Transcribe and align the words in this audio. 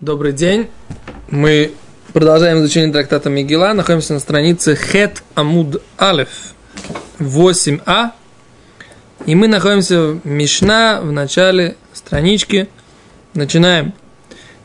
Добрый 0.00 0.32
день. 0.32 0.70
Мы 1.30 1.72
продолжаем 2.12 2.58
изучение 2.58 2.92
трактата 2.92 3.30
Мегила. 3.30 3.72
Находимся 3.72 4.14
на 4.14 4.18
странице 4.18 4.74
Хет 4.74 5.22
Амуд 5.36 5.80
Алеф 5.96 6.54
8а. 7.20 8.10
И 9.24 9.36
мы 9.36 9.46
находимся 9.46 10.00
в 10.00 10.26
Мишна 10.26 11.00
в 11.00 11.12
начале 11.12 11.76
странички. 11.92 12.68
Начинаем. 13.34 13.94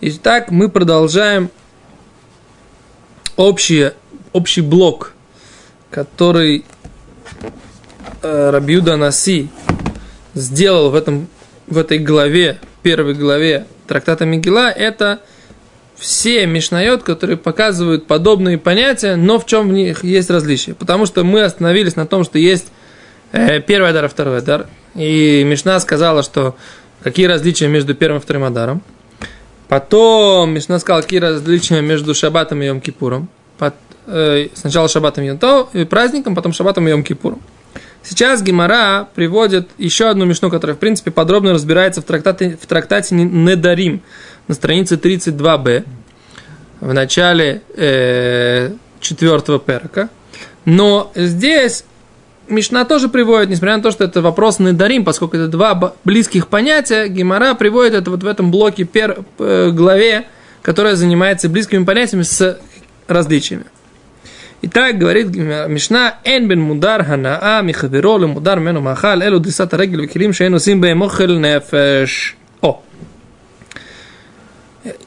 Итак, 0.02 0.50
мы 0.50 0.68
продолжаем 0.68 1.52
общий, 3.36 3.91
общий 4.34 4.61
блок, 4.61 5.14
который 5.91 6.66
э, 8.23 8.50
Рабиуда 8.50 8.98
Наси 8.98 9.48
сделал 10.34 10.89
в, 10.89 10.96
этом, 10.96 11.27
в 11.68 11.77
этой 11.77 12.00
главе, 12.00 12.57
первой 12.82 13.14
главе 13.14 13.68
трактата 13.90 14.26
Мигела, 14.26 14.70
это 14.70 15.20
все 15.97 16.46
мишнает, 16.46 17.04
которые 17.04 17.36
показывают 17.36 18.07
подобные 18.07 18.57
понятия, 18.57 19.18
но 19.18 19.38
в 19.38 19.46
чем 19.46 19.68
в 19.68 19.74
них 19.74 20.06
есть 20.06 20.30
различия. 20.30 20.74
Потому 20.74 21.06
что 21.06 21.25
мы 21.25 21.42
остановились 21.42 21.97
на 21.97 22.06
том, 22.06 22.24
что 22.24 22.39
есть 22.39 22.68
э, 23.33 23.60
первый 23.60 23.89
адар 23.89 24.06
и 24.06 24.07
второй 24.07 24.38
адар. 24.38 24.68
И 24.96 25.44
Мишна 25.46 25.80
сказала, 25.82 26.24
что 26.24 26.56
какие 27.04 27.25
различия 27.25 27.68
между 27.68 27.94
первым 27.96 28.20
и 28.20 28.21
вторым 28.21 28.46
адаром. 28.46 28.82
Потом 29.68 30.52
Мишна 30.52 30.80
сказала, 30.80 31.02
какие 31.02 31.19
различия 31.19 31.82
между 31.82 32.16
шабатом 32.16 32.61
и 32.61 32.67
Йом-Кипуром. 32.67 33.28
Э, 34.11 34.47
сначала 34.56 34.88
шабатом 34.88 35.23
и 35.25 35.86
праздником, 35.86 36.33
потом 36.33 36.53
шабатом 36.53 36.88
и 36.88 36.92
Йом-Кипуром. 36.92 37.39
Сейчас 38.03 38.42
Гимара 38.42 39.08
приводит 39.14 39.70
еще 39.78 40.09
одну 40.09 40.26
мишну, 40.26 40.50
которая, 40.50 40.76
в 40.76 40.80
принципе, 40.80 41.12
подробно 41.12 41.53
разбирается 41.53 42.02
в 42.02 42.06
трактате, 42.06 42.58
в 42.62 42.66
трактате 42.66 43.16
Недарим 43.16 44.02
на 44.48 44.56
странице 44.56 44.95
32b, 44.95 45.86
в 46.80 46.94
начале 46.94 47.62
э, 47.75 48.72
четвертого 49.02 49.59
перка. 49.59 50.09
Но 50.66 51.11
здесь 51.14 51.83
Мишна 52.50 52.83
тоже 52.83 53.09
приводит, 53.09 53.50
несмотря 53.50 53.78
на 53.78 53.83
то, 53.83 53.91
что 53.91 54.03
это 54.06 54.22
вопрос 54.22 54.59
Недарим, 54.59 55.06
поскольку 55.06 55.38
это 55.38 55.47
два 55.47 55.94
близких 56.03 56.47
понятия, 56.47 57.08
Гимара 57.08 57.53
приводит 57.53 57.94
это 57.94 58.09
вот 58.09 58.23
в 58.23 58.28
этом 58.28 58.50
блоке 58.50 58.86
пер, 58.86 59.23
э, 59.38 59.69
главе, 59.72 60.25
которая 60.63 60.95
занимается 60.95 61.47
близкими 61.47 61.84
понятиями 61.84 62.23
с 62.23 62.59
различиями. 63.08 63.66
Итак, 64.61 64.97
говорит 64.97 65.33
Мишна, 65.35 66.17
«Эн 66.25 66.47
бен 66.47 66.61
мудар 66.61 67.05
ханаа 67.05 67.61
михаверо 67.61 68.17
ле 68.17 68.27
мудар 68.27 68.59
мену 68.59 68.81
махал 68.81 69.21
элу 69.21 69.39
дисата 69.39 69.77
регель 69.77 70.01
векилим 70.01 70.33
шейн 70.33 70.53
усим 70.53 70.81
бе 70.81 70.93
мохел 70.95 71.39
нефеш». 71.39 72.35
О! 72.61 72.83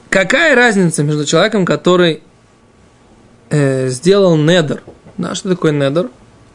Какая 0.09 0.55
разница 0.55 1.03
между 1.03 1.27
человеком, 1.27 1.67
который 1.67 2.23
э, 3.51 3.89
сделал 3.89 4.37
недер? 4.39 4.83
Да, 5.19 5.35
что 5.35 5.51
такое 5.51 5.73
недер? 5.73 6.09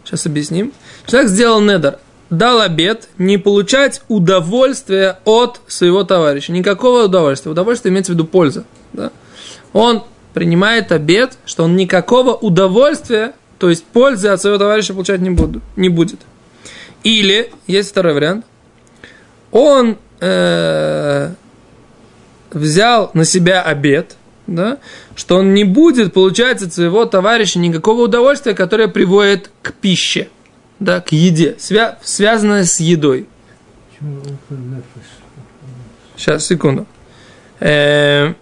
Сейчас 0.03 0.25
объясним. 0.25 0.73
Человек 1.05 1.29
сделал 1.29 1.61
недер, 1.61 1.99
дал 2.31 2.61
обед 2.61 3.09
не 3.19 3.37
получать 3.37 4.01
удовольствия 4.07 5.19
от 5.23 5.61
своего 5.67 6.03
товарища. 6.03 6.51
Никакого 6.51 7.03
удовольствия. 7.03 7.51
Удовольствие 7.51 7.91
имеется 7.91 8.13
в 8.13 8.15
виду 8.15 8.25
польза. 8.25 8.63
Да? 8.93 9.11
Он 9.73 10.03
принимает 10.37 10.91
обед, 10.91 11.35
что 11.47 11.63
он 11.63 11.75
никакого 11.75 12.35
удовольствия, 12.35 13.33
то 13.57 13.71
есть 13.71 13.83
пользы 13.85 14.27
от 14.27 14.39
своего 14.39 14.59
товарища 14.59 14.93
получать 14.93 15.19
не, 15.19 15.31
буду, 15.31 15.61
не 15.75 15.89
будет. 15.89 16.19
Или, 17.03 17.51
есть 17.65 17.89
второй 17.89 18.13
вариант, 18.13 18.45
он 19.49 19.97
э, 20.19 21.31
взял 22.51 23.09
на 23.15 23.25
себя 23.25 23.63
обед, 23.63 24.15
да, 24.45 24.77
что 25.15 25.37
он 25.37 25.55
не 25.55 25.63
будет 25.63 26.13
получать 26.13 26.61
от 26.61 26.71
своего 26.71 27.05
товарища 27.05 27.57
никакого 27.57 28.03
удовольствия, 28.03 28.53
которое 28.53 28.89
приводит 28.89 29.49
к 29.63 29.73
пище, 29.73 30.29
да, 30.79 31.01
к 31.01 31.13
еде, 31.13 31.55
свя- 31.57 31.97
связанное 32.03 32.65
с 32.65 32.79
едой. 32.79 33.27
Сейчас, 36.15 36.45
секунду. 36.45 36.85
Э, 37.59 38.35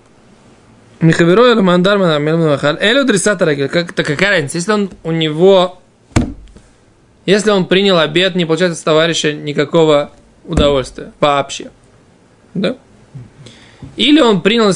Михаверой 1.02 1.54
или 1.54 1.62
мандармана 1.62 2.20
махал. 2.20 2.78
Элю 2.80 3.04
дрисата 3.06 3.46
рагель. 3.46 3.70
Как-то 3.70 4.04
какая 4.04 4.30
разница? 4.30 4.58
Если 4.58 4.72
он 4.72 4.90
у 5.04 5.12
него... 5.12 5.82
Если 7.26 7.50
он 7.50 7.66
принял 7.66 7.98
обед, 7.98 8.36
не 8.36 8.46
получает 8.46 8.74
от 8.74 8.84
товарища 8.84 9.34
никакого 9.34 10.12
удовольствия 10.46 11.12
вообще. 11.20 11.72
Да? 12.54 12.78
Или 13.96 14.20
он 14.20 14.42
принял, 14.42 14.72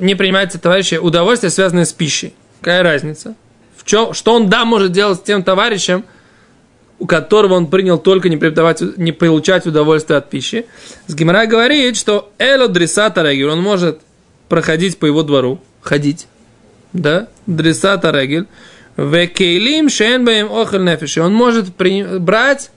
не 0.00 0.14
принимает 0.14 0.54
от 0.54 0.62
товарища 0.62 1.00
удовольствие, 1.00 1.50
связанное 1.50 1.84
с 1.84 1.92
пищей. 1.92 2.34
Какая 2.60 2.82
разница? 2.82 3.34
В 3.76 3.84
чем, 3.84 4.14
что 4.14 4.34
он, 4.34 4.48
да, 4.48 4.64
может 4.64 4.92
делать 4.92 5.18
с 5.18 5.22
тем 5.22 5.42
товарищем, 5.42 6.04
у 6.98 7.06
которого 7.06 7.54
он 7.54 7.68
принял 7.68 7.98
только 7.98 8.28
не, 8.28 8.36
не 9.00 9.12
получать 9.12 9.66
удовольствие 9.66 10.18
от 10.18 10.30
пищи. 10.30 10.66
С 11.06 11.14
Гимара 11.14 11.46
говорит, 11.46 11.96
что 11.96 12.32
эло 12.38 12.68
дрисата 12.68 13.22
регель, 13.22 13.48
он 13.48 13.60
может 13.60 14.00
проходить 14.48 14.98
по 14.98 15.06
его 15.06 15.22
двору, 15.22 15.60
ходить, 15.80 16.26
да, 16.92 17.28
дресата 17.46 18.10
регель, 18.10 18.46
векейлим 18.96 19.88
шенбаем 19.88 20.52
охель 20.52 20.84
нефиши. 20.84 21.22
Он 21.22 21.34
может 21.34 21.74
при... 21.74 22.18
брать 22.18 22.70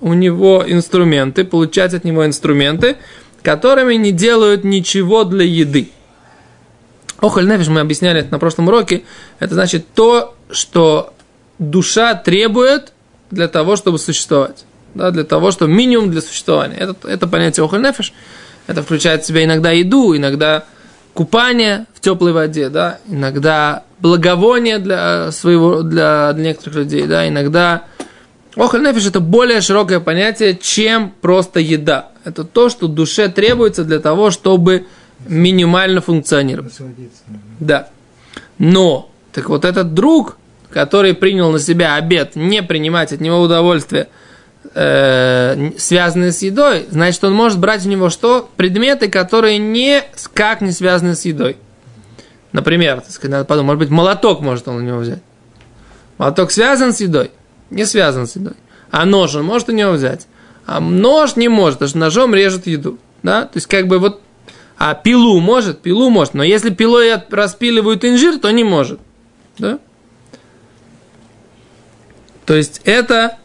у 0.00 0.14
него 0.14 0.64
инструменты, 0.66 1.44
получать 1.44 1.94
от 1.94 2.04
него 2.04 2.24
инструменты, 2.24 2.96
которыми 3.42 3.94
не 3.94 4.12
делают 4.12 4.64
ничего 4.64 5.24
для 5.24 5.44
еды. 5.44 5.90
Охоль 7.20 7.48
нефиш, 7.48 7.68
мы 7.68 7.80
объясняли 7.80 8.20
это 8.20 8.30
на 8.30 8.38
прошлом 8.38 8.68
уроке, 8.68 9.02
это 9.40 9.54
значит 9.54 9.86
то, 9.92 10.34
что 10.50 11.12
душа 11.58 12.14
требует 12.14 12.92
для 13.30 13.48
того, 13.48 13.76
чтобы 13.76 13.98
существовать. 13.98 14.64
Да, 14.94 15.10
для 15.10 15.24
того, 15.24 15.50
чтобы 15.50 15.72
минимум 15.72 16.10
для 16.10 16.22
существования. 16.22 16.76
Это, 16.76 17.08
это 17.08 17.26
понятие 17.26 17.64
охоль 17.64 17.82
нефиш. 17.82 18.12
Это 18.66 18.82
включает 18.82 19.22
в 19.22 19.26
себя 19.26 19.44
иногда 19.44 19.70
еду, 19.70 20.16
иногда 20.16 20.64
купание 21.18 21.86
в 21.94 22.00
теплой 22.00 22.32
воде, 22.32 22.68
да, 22.68 23.00
иногда 23.08 23.82
благовоние 23.98 24.78
для 24.78 25.32
своего, 25.32 25.82
для, 25.82 26.32
для 26.32 26.44
некоторых 26.44 26.76
людей, 26.76 27.08
да, 27.08 27.26
иногда 27.26 27.86
Охоль 28.54 28.82
нефиш 28.82 29.06
это 29.06 29.18
более 29.18 29.60
широкое 29.60 29.98
понятие, 29.98 30.56
чем 30.56 31.12
просто 31.20 31.58
еда. 31.58 32.10
Это 32.22 32.44
то, 32.44 32.68
что 32.68 32.86
душе 32.86 33.28
требуется 33.28 33.84
для 33.84 33.98
того, 33.98 34.30
чтобы 34.30 34.86
минимально 35.26 36.00
функционировать. 36.00 36.76
Да. 37.58 37.88
Но, 38.58 39.10
так 39.32 39.48
вот 39.48 39.64
этот 39.64 39.94
друг, 39.94 40.36
который 40.70 41.14
принял 41.14 41.50
на 41.50 41.58
себя 41.58 41.96
обед, 41.96 42.36
не 42.36 42.62
принимать 42.62 43.12
от 43.12 43.20
него 43.20 43.40
удовольствие– 43.40 44.06
э, 44.78 45.72
связанные 45.76 46.30
с 46.30 46.40
едой, 46.42 46.86
значит, 46.90 47.22
он 47.24 47.34
может 47.34 47.58
брать 47.58 47.84
у 47.84 47.88
него 47.88 48.10
что? 48.10 48.48
Предметы, 48.56 49.08
которые 49.08 49.58
не, 49.58 50.04
как 50.32 50.60
не 50.60 50.70
связаны 50.70 51.16
с 51.16 51.24
едой. 51.24 51.56
Например, 52.52 53.00
так 53.00 53.10
сказать, 53.10 53.32
надо 53.32 53.44
подумать, 53.44 53.66
может 53.66 53.78
быть, 53.80 53.90
молоток 53.90 54.40
может 54.40 54.68
он 54.68 54.76
у 54.76 54.80
него 54.80 54.98
взять. 54.98 55.20
Молоток 56.16 56.52
связан 56.52 56.92
с 56.92 57.00
едой? 57.00 57.32
Не 57.70 57.84
связан 57.84 58.28
с 58.28 58.36
едой. 58.36 58.54
А 58.90 59.04
нож 59.04 59.34
он 59.34 59.44
может 59.44 59.68
у 59.68 59.72
него 59.72 59.92
взять? 59.92 60.28
А 60.64 60.80
нож 60.80 61.34
не 61.34 61.48
может, 61.48 61.80
потому 61.80 61.88
что 61.88 61.98
ножом 61.98 62.34
режет 62.34 62.66
еду. 62.68 62.98
Да? 63.22 63.42
То 63.42 63.56
есть, 63.56 63.66
как 63.66 63.88
бы 63.88 63.98
вот... 63.98 64.22
А 64.76 64.94
пилу 64.94 65.40
может? 65.40 65.80
Пилу 65.82 66.08
может. 66.08 66.34
Но 66.34 66.44
если 66.44 66.70
пилой 66.70 67.14
распиливают 67.30 68.04
инжир, 68.04 68.38
то 68.38 68.48
не 68.52 68.62
может. 68.62 69.00
Да? 69.58 69.80
То 72.46 72.54
есть, 72.54 72.80
это 72.84 73.38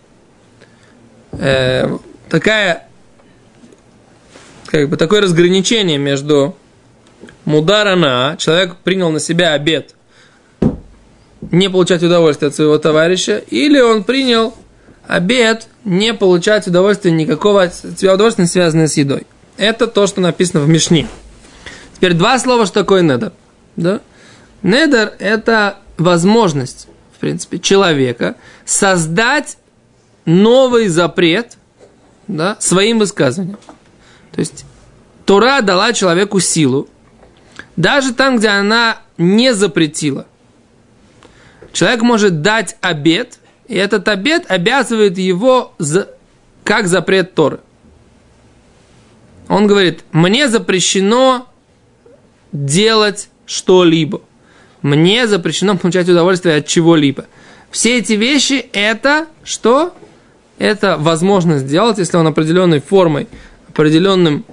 э, 1.39 1.97
такая, 2.29 2.87
как 4.67 4.89
бы 4.89 4.97
такое 4.97 5.21
разграничение 5.21 5.97
между 5.97 6.55
мударана, 7.45 8.35
человек 8.39 8.75
принял 8.83 9.11
на 9.11 9.19
себя 9.19 9.53
обед, 9.53 9.95
не 11.51 11.69
получать 11.69 12.03
удовольствие 12.03 12.49
от 12.49 12.55
своего 12.55 12.77
товарища, 12.77 13.37
или 13.37 13.79
он 13.79 14.03
принял 14.03 14.53
обед, 15.07 15.67
не 15.83 16.13
получать 16.13 16.67
удовольствия 16.67 17.11
никакого 17.11 17.69
себя 17.69 18.13
удовольствия, 18.13 18.47
связанное 18.47 18.87
с 18.87 18.97
едой. 18.97 19.27
Это 19.57 19.87
то, 19.87 20.07
что 20.07 20.21
написано 20.21 20.61
в 20.61 20.69
Мишне. 20.69 21.07
Теперь 21.95 22.13
два 22.13 22.39
слова, 22.39 22.65
что 22.65 22.81
такое 22.81 23.01
недер. 23.01 23.33
Да? 23.75 24.01
Недер– 24.61 25.13
это 25.19 25.77
возможность, 25.97 26.87
в 27.15 27.19
принципе, 27.19 27.59
человека 27.59 28.35
создать 28.65 29.57
новый 30.25 30.87
запрет 30.87 31.57
да, 32.27 32.57
своим 32.59 32.99
высказыванием. 32.99 33.59
То 34.31 34.39
есть 34.39 34.65
Тора 35.25 35.61
дала 35.61 35.93
человеку 35.93 36.39
силу, 36.39 36.87
даже 37.75 38.13
там, 38.13 38.37
где 38.37 38.49
она 38.49 38.97
не 39.17 39.53
запретила. 39.53 40.27
Человек 41.71 42.01
может 42.01 42.41
дать 42.41 42.77
обед, 42.81 43.39
и 43.67 43.75
этот 43.75 44.07
обед 44.07 44.45
обязывает 44.49 45.17
его 45.17 45.73
за, 45.79 46.09
как 46.63 46.87
запрет 46.87 47.33
Торы. 47.33 47.59
Он 49.49 49.67
говорит, 49.67 50.03
мне 50.11 50.47
запрещено 50.47 51.47
делать 52.51 53.29
что-либо. 53.45 54.21
Мне 54.81 55.27
запрещено 55.27 55.77
получать 55.77 56.09
удовольствие 56.09 56.57
от 56.57 56.67
чего-либо. 56.67 57.25
Все 57.71 57.97
эти 57.97 58.13
вещи 58.13 58.65
это 58.73 59.27
что? 59.43 59.93
Это 60.59 60.97
возможность 60.97 61.65
сделать, 61.65 61.97
если 61.97 62.17
он 62.17 62.27
определенной 62.27 62.79
формой, 62.79 63.27
определенным 63.69 64.45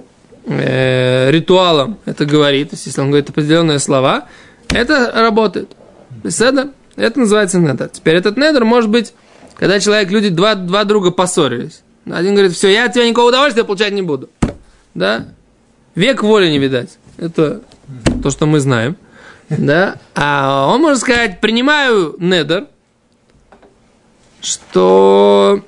э, 0.45 1.29
ритуалом 1.31 1.97
это 2.05 2.25
говорит, 2.25 2.71
то 2.71 2.75
есть 2.75 2.87
если 2.87 3.01
он 3.01 3.07
говорит 3.07 3.29
определенные 3.29 3.79
слова, 3.79 4.27
это 4.69 5.11
работает. 5.13 5.71
Это, 6.23 6.71
это 6.95 7.19
называется 7.19 7.59
недер. 7.59 7.89
Теперь 7.89 8.15
этот 8.15 8.37
недер 8.37 8.65
может 8.65 8.89
быть, 8.89 9.13
когда 9.55 9.79
человек, 9.79 10.09
люди, 10.11 10.29
два, 10.29 10.55
два 10.55 10.83
друга 10.83 11.11
поссорились. 11.11 11.83
Один 12.09 12.33
говорит, 12.33 12.53
все, 12.53 12.69
я 12.69 12.85
от 12.85 12.93
тебя 12.93 13.07
никакого 13.07 13.29
удовольствия 13.29 13.63
получать 13.63 13.93
не 13.93 14.01
буду. 14.01 14.29
Да? 14.95 15.27
Век 15.95 16.23
воли 16.23 16.49
не 16.49 16.57
видать. 16.57 16.97
Это 17.17 17.61
то, 18.23 18.31
что 18.31 18.45
мы 18.45 18.59
знаем. 18.59 18.97
Да? 19.49 19.97
А 20.15 20.67
он 20.67 20.81
может 20.81 21.01
сказать, 21.01 21.41
принимаю 21.41 22.15
недер, 22.17 22.67
что 24.41 25.61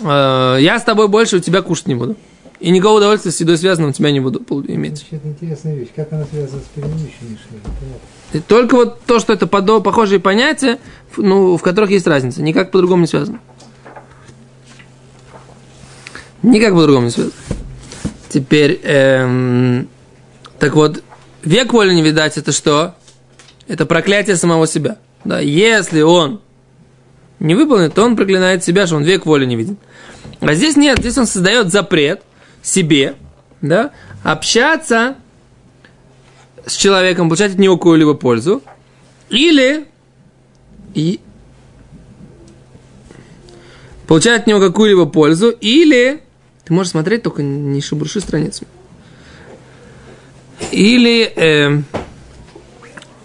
я 0.00 0.78
с 0.78 0.84
тобой 0.84 1.08
больше 1.08 1.36
у 1.36 1.40
тебя 1.40 1.62
кушать 1.62 1.86
не 1.86 1.94
буду. 1.94 2.16
И 2.58 2.70
никакого 2.70 2.98
удовольствия 2.98 3.32
с 3.32 3.40
едой 3.40 3.58
связанного 3.58 3.90
у 3.90 3.92
тебя 3.92 4.10
не 4.10 4.20
буду 4.20 4.40
иметь. 4.68 5.06
Это 5.10 5.28
интересная 5.28 5.74
вещь. 5.74 5.88
Как 5.94 6.12
она 6.12 6.24
связана 6.24 6.62
с 6.62 6.66
предыдущими 6.74 7.38
И 8.32 8.40
только 8.40 8.74
вот 8.76 9.02
то, 9.02 9.18
что 9.18 9.32
это 9.32 9.46
подо, 9.46 9.80
похожие 9.80 10.20
понятия, 10.20 10.78
ну, 11.16 11.56
в 11.56 11.62
которых 11.62 11.90
есть 11.90 12.06
разница. 12.06 12.42
Никак 12.42 12.70
по-другому 12.70 13.02
не 13.02 13.06
связано. 13.06 13.40
Никак 16.42 16.72
по-другому 16.72 17.06
не 17.06 17.10
связано. 17.10 17.34
Теперь, 18.30 18.80
эм, 18.84 19.88
так 20.58 20.74
вот, 20.74 21.02
век 21.42 21.72
воли 21.72 21.92
не 21.92 22.02
видать, 22.02 22.38
это 22.38 22.52
что? 22.52 22.94
Это 23.68 23.84
проклятие 23.84 24.36
самого 24.36 24.66
себя. 24.66 24.98
Да, 25.24 25.40
если 25.40 26.02
он 26.02 26.40
не 27.38 27.54
выполнит, 27.54 27.94
то 27.94 28.04
он 28.04 28.16
проклинает 28.16 28.64
себя, 28.64 28.86
что 28.86 28.96
он 28.96 29.04
век 29.04 29.26
воли 29.26 29.44
не 29.44 29.56
видит. 29.56 29.78
А 30.40 30.54
здесь 30.54 30.76
нет, 30.76 30.98
здесь 30.98 31.18
он 31.18 31.26
создает 31.26 31.70
запрет 31.70 32.22
себе, 32.62 33.14
да, 33.60 33.92
общаться 34.22 35.16
с 36.64 36.74
человеком, 36.74 37.28
получать 37.28 37.52
от 37.52 37.58
него 37.58 37.76
какую-либо 37.76 38.14
пользу, 38.14 38.62
или 39.28 39.86
и 40.94 41.20
получать 44.06 44.42
от 44.42 44.46
него 44.46 44.60
какую-либо 44.60 45.06
пользу, 45.06 45.50
или 45.50 46.22
ты 46.64 46.72
можешь 46.72 46.92
смотреть, 46.92 47.22
только 47.22 47.42
не 47.42 47.80
шебруши 47.80 48.20
страницу. 48.20 48.64
Или 50.72 51.22
э, 51.36 51.82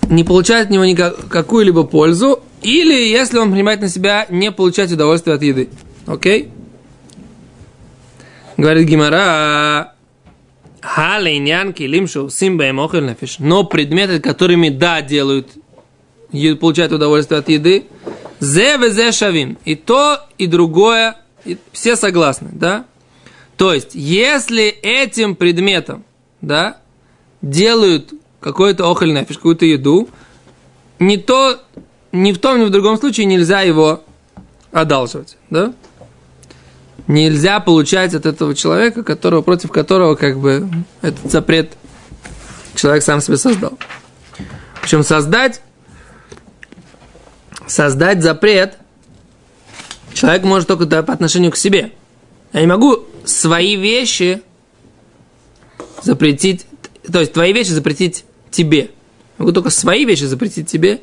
не 0.10 0.24
получать 0.24 0.66
от 0.66 0.70
него 0.70 0.86
никак, 0.86 1.28
какую-либо 1.28 1.84
пользу, 1.84 2.44
или, 2.62 2.94
если 2.94 3.38
он 3.38 3.52
принимает 3.52 3.82
на 3.82 3.90
себя, 3.90 4.26
не 4.30 4.52
получать 4.52 4.92
удовольствие 4.92 5.36
от 5.36 5.42
еды. 5.42 5.70
Окей? 6.06 6.50
Говорит 8.58 8.88
Гимара, 8.88 9.96
Халейнян 10.82 11.74
килим 11.74 12.08
симба 12.08 12.72
нефиш. 12.72 13.40
Но 13.40 13.64
предметы, 13.64 14.20
которыми 14.20 14.70
да 14.70 15.02
делают, 15.02 15.50
получают 16.60 16.92
удовольствие 16.92 17.40
от 17.40 17.50
еды, 17.50 17.86
зе 18.40 19.12
шавим. 19.12 19.58
И 19.66 19.76
то, 19.76 20.20
и 20.38 20.48
другое, 20.48 21.18
и 21.46 21.58
все 21.72 21.96
согласны, 21.96 22.50
да? 22.52 22.86
То 23.58 23.74
есть, 23.74 23.92
если 23.94 24.68
этим 24.68 25.36
предметом, 25.36 26.04
да, 26.42 26.78
делают 27.42 28.12
какой-то 28.40 28.90
охоль 28.90 29.14
нефиш, 29.14 29.38
какую-то 29.38 29.66
еду, 29.66 30.10
не 31.00 31.18
то 31.18 31.60
ни 32.12 32.32
в 32.32 32.40
том, 32.40 32.60
ни 32.60 32.66
в 32.66 32.70
другом 32.70 32.98
случае 32.98 33.26
нельзя 33.26 33.62
его 33.62 34.04
одалживать, 34.72 35.38
да? 35.50 35.74
Нельзя 37.08 37.60
получать 37.60 38.14
от 38.14 38.26
этого 38.26 38.56
человека, 38.56 39.04
которого, 39.04 39.42
против 39.42 39.72
которого 39.72 40.16
как 40.16 40.40
бы 40.40 40.70
этот 41.02 41.32
запрет 41.32 41.72
человек 42.76 43.04
сам 43.04 43.22
себе 43.22 43.38
создал. 43.38 43.78
Причем 44.82 45.04
создать, 45.04 45.62
создать 47.68 48.22
запрет 48.24 48.78
человек 50.14 50.44
может 50.44 50.68
только 50.68 50.86
по 51.04 51.14
отношению 51.14 51.52
к 51.52 51.58
себе. 51.58 51.92
Я 52.54 52.62
не 52.62 52.68
могу 52.68 53.06
свои 53.26 53.76
вещи 53.76 54.42
запретить, 56.02 56.66
то 57.12 57.20
есть 57.20 57.34
твои 57.34 57.54
вещи 57.54 57.70
запретить 57.70 58.26
тебе. 58.50 58.80
Я 58.80 58.90
могу 59.40 59.52
только 59.52 59.70
свои 59.70 60.06
вещи 60.06 60.24
запретить 60.24 60.70
тебе, 60.70 61.02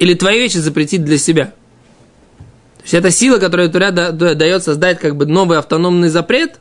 или 0.00 0.14
твои 0.14 0.40
вещи 0.40 0.56
запретить 0.56 1.04
для 1.04 1.18
себя. 1.18 1.52
То 2.78 2.84
есть 2.84 2.94
это 2.94 3.10
сила, 3.10 3.38
которая 3.38 3.68
Тура 3.68 3.90
дает 3.92 4.64
создать 4.64 4.98
как 4.98 5.14
бы 5.14 5.26
новый 5.26 5.58
автономный 5.58 6.08
запрет, 6.08 6.58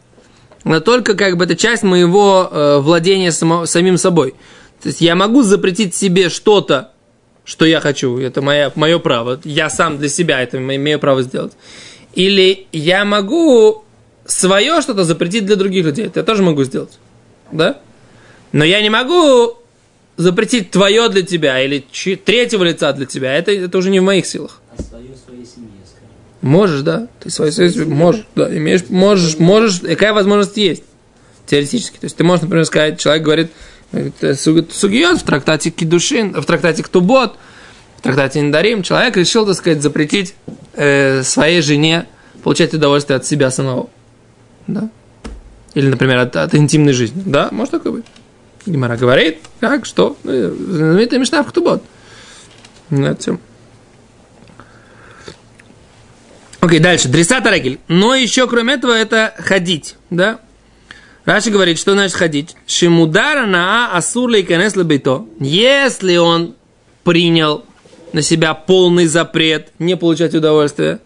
но 0.65 0.81
только 0.81 1.15
как 1.15 1.38
бы 1.38 1.45
это 1.45 1.56
часть 1.56 1.83
моего 1.83 2.50
э, 2.51 2.80
владения 2.80 3.31
само, 3.31 3.65
самим 3.65 3.97
собой. 3.97 4.36
То 4.83 4.89
есть 4.89 5.00
я 5.00 5.15
могу 5.15 5.41
запретить 5.41 5.95
себе 5.95 6.27
что-то, 6.27 6.91
что 7.45 7.65
я 7.65 7.80
хочу, 7.80 8.19
это 8.19 8.41
моя, 8.41 8.74
мое 8.75 9.00
право, 9.00 9.39
я 9.45 9.69
сам 9.69 9.97
для 9.97 10.09
себя 10.09 10.42
это 10.42 10.57
имею 10.57 11.00
право 11.00 11.24
сделать. 11.24 11.53
Или 12.15 12.68
я 12.74 13.06
могу 13.06 13.85
свое 14.25 14.81
что-то 14.81 15.06
запретить 15.06 15.45
для 15.45 15.56
других 15.56 15.85
людей, 15.85 16.07
это 16.07 16.19
я 16.19 16.25
тоже 16.25 16.44
могу 16.44 16.65
сделать, 16.65 17.00
да? 17.53 17.77
Но 18.51 18.65
я 18.65 18.81
не 18.81 18.89
могу 18.89 19.58
запретить 20.19 20.69
твое 20.69 21.07
для 21.07 21.21
тебя 21.21 21.62
или 21.62 21.80
третьего 22.25 22.66
лица 22.66 22.92
для 22.92 23.06
тебя, 23.06 23.33
это, 23.33 23.51
это 23.51 23.77
уже 23.77 23.89
не 23.89 24.01
в 24.01 24.04
моих 24.04 24.25
силах. 24.25 24.62
А 24.77 24.83
свое 24.83 25.16
своей 25.25 25.45
семье, 25.45 25.71
скажем. 25.86 26.10
Можешь, 26.42 26.81
да. 26.81 27.07
Ты 27.21 27.30
свою 27.30 27.54
семье 27.54 27.86
можешь, 27.86 28.25
да, 28.36 28.56
имеешь, 28.56 28.89
можешь, 28.89 29.39
можешь, 29.39 29.80
какая 29.80 30.13
возможность 30.13 30.57
есть? 30.57 30.83
Теоретически. 31.48 31.98
То 32.00 32.04
есть 32.04 32.18
ты 32.18 32.25
можешь, 32.25 32.44
например, 32.44 32.66
сказать, 32.66 33.00
человек 33.00 33.24
говорит, 33.24 33.51
сугиот 33.92 35.21
в 35.21 35.24
трактате 35.24 35.69
Кидушин, 35.69 36.33
в 36.33 36.45
трактате 36.45 36.83
Ктубот, 36.83 37.38
в 37.98 38.01
трактате 38.01 38.42
Индарим, 38.42 38.83
человек 38.83 39.16
решил, 39.16 39.45
так 39.45 39.56
сказать, 39.56 39.81
запретить 39.81 40.36
э, 40.74 41.24
своей 41.24 41.62
жене 41.62 42.07
получать 42.44 42.74
удовольствие 42.74 43.16
от 43.16 43.25
себя 43.25 43.51
самого. 43.51 43.89
Да? 44.68 44.89
Или, 45.75 45.88
например, 45.88 46.18
от, 46.18 46.36
от 46.36 46.54
интимной 46.56 46.92
жизни. 46.92 47.24
Да, 47.25 47.48
может 47.51 47.71
такое 47.71 47.94
быть. 47.94 48.06
Гимара 48.69 48.98
говорит, 48.98 49.39
как, 49.60 49.86
что? 49.86 50.16
Ну, 50.24 50.31
знаменитая 50.31 51.19
Мишна 51.19 51.44
в 51.44 51.47
Ктубот. 51.47 51.83
На 52.90 53.07
этом. 53.07 53.40
Окей, 56.59 56.80
дальше. 56.80 57.07
Дрисата 57.07 57.49
регель. 57.49 57.80
Но 57.88 58.16
еще, 58.16 58.47
кроме 58.47 58.76
этого, 58.76 58.94
это 58.94 59.33
ходить, 59.38 59.95
да? 60.09 60.40
Раши 61.26 61.52
говорит, 61.52 61.78
что 61.78 61.94
значит 61.94 62.16
ходить. 62.16 62.56
Шимудара 62.68 63.45
на 63.45 63.95
асур 63.95 64.30
лейканес 64.30 64.73
бейто. 64.76 65.26
Если 65.40 66.18
он 66.18 66.56
принял 67.04 67.66
на 68.14 68.21
себя 68.21 68.54
полный 68.54 69.06
запрет 69.06 69.71
не 69.80 69.95
получать 69.95 70.33
удовольствие, 70.33 70.99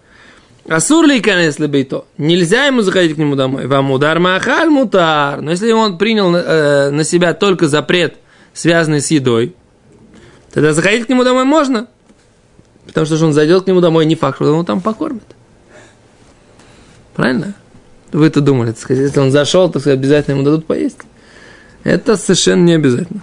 Асур 0.69 1.05
ли 1.05 1.19
канес 1.19 1.57
бейто. 1.57 2.05
Нельзя 2.17 2.67
ему 2.67 2.81
заходить 2.81 3.15
к 3.15 3.17
нему 3.17 3.35
домой. 3.35 3.67
Вам 3.67 3.91
удар 3.91 4.19
махаль 4.19 4.69
мутар. 4.69 5.41
Но 5.41 5.51
если 5.51 5.71
он 5.71 5.97
принял 5.97 6.33
э, 6.33 6.89
на 6.89 7.03
себя 7.03 7.33
только 7.33 7.67
запрет, 7.67 8.15
связанный 8.53 9.01
с 9.01 9.11
едой, 9.11 9.55
тогда 10.53 10.73
заходить 10.73 11.05
к 11.05 11.09
нему 11.09 11.23
домой 11.23 11.43
можно. 11.43 11.87
Потому 12.85 13.05
что 13.05 13.25
он 13.25 13.33
зайдет 13.33 13.63
к 13.63 13.67
нему 13.67 13.81
домой, 13.81 14.05
не 14.05 14.15
факт, 14.15 14.37
что 14.37 14.45
он 14.45 14.51
его 14.51 14.63
там 14.63 14.79
покормит. 14.79 15.23
Правильно? 17.13 17.55
Вы-то 18.11 18.41
думали, 18.41 18.71
так 18.71 18.79
сказать, 18.79 19.03
если 19.03 19.19
он 19.19 19.31
зашел, 19.31 19.69
то 19.69 19.79
обязательно 19.91 20.35
ему 20.35 20.43
дадут 20.43 20.65
поесть. 20.65 20.99
Это 21.83 22.15
совершенно 22.15 22.63
не 22.63 22.73
обязательно. 22.73 23.21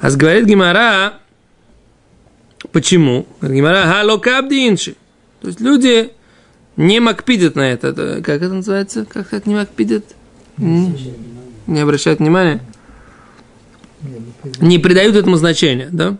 А 0.00 0.10
говорит 0.10 0.46
Гимара, 0.46 1.14
почему? 2.72 3.26
Гимара, 3.42 3.82
халокабдинши. 3.92 4.94
То 5.40 5.48
есть 5.48 5.60
люди 5.60 6.12
не 6.76 7.00
макпидят 7.00 7.54
на 7.56 7.62
это. 7.62 7.92
Как 8.22 8.42
это 8.42 8.52
называется? 8.52 9.04
Как 9.04 9.32
это 9.32 9.48
не 9.48 9.54
макпидят? 9.54 10.04
Не, 10.56 11.14
не 11.66 11.80
обращают 11.80 12.20
внимания? 12.20 12.60
Не 14.60 14.78
придают 14.78 15.16
этому 15.16 15.36
значения, 15.36 15.88
да? 15.90 16.16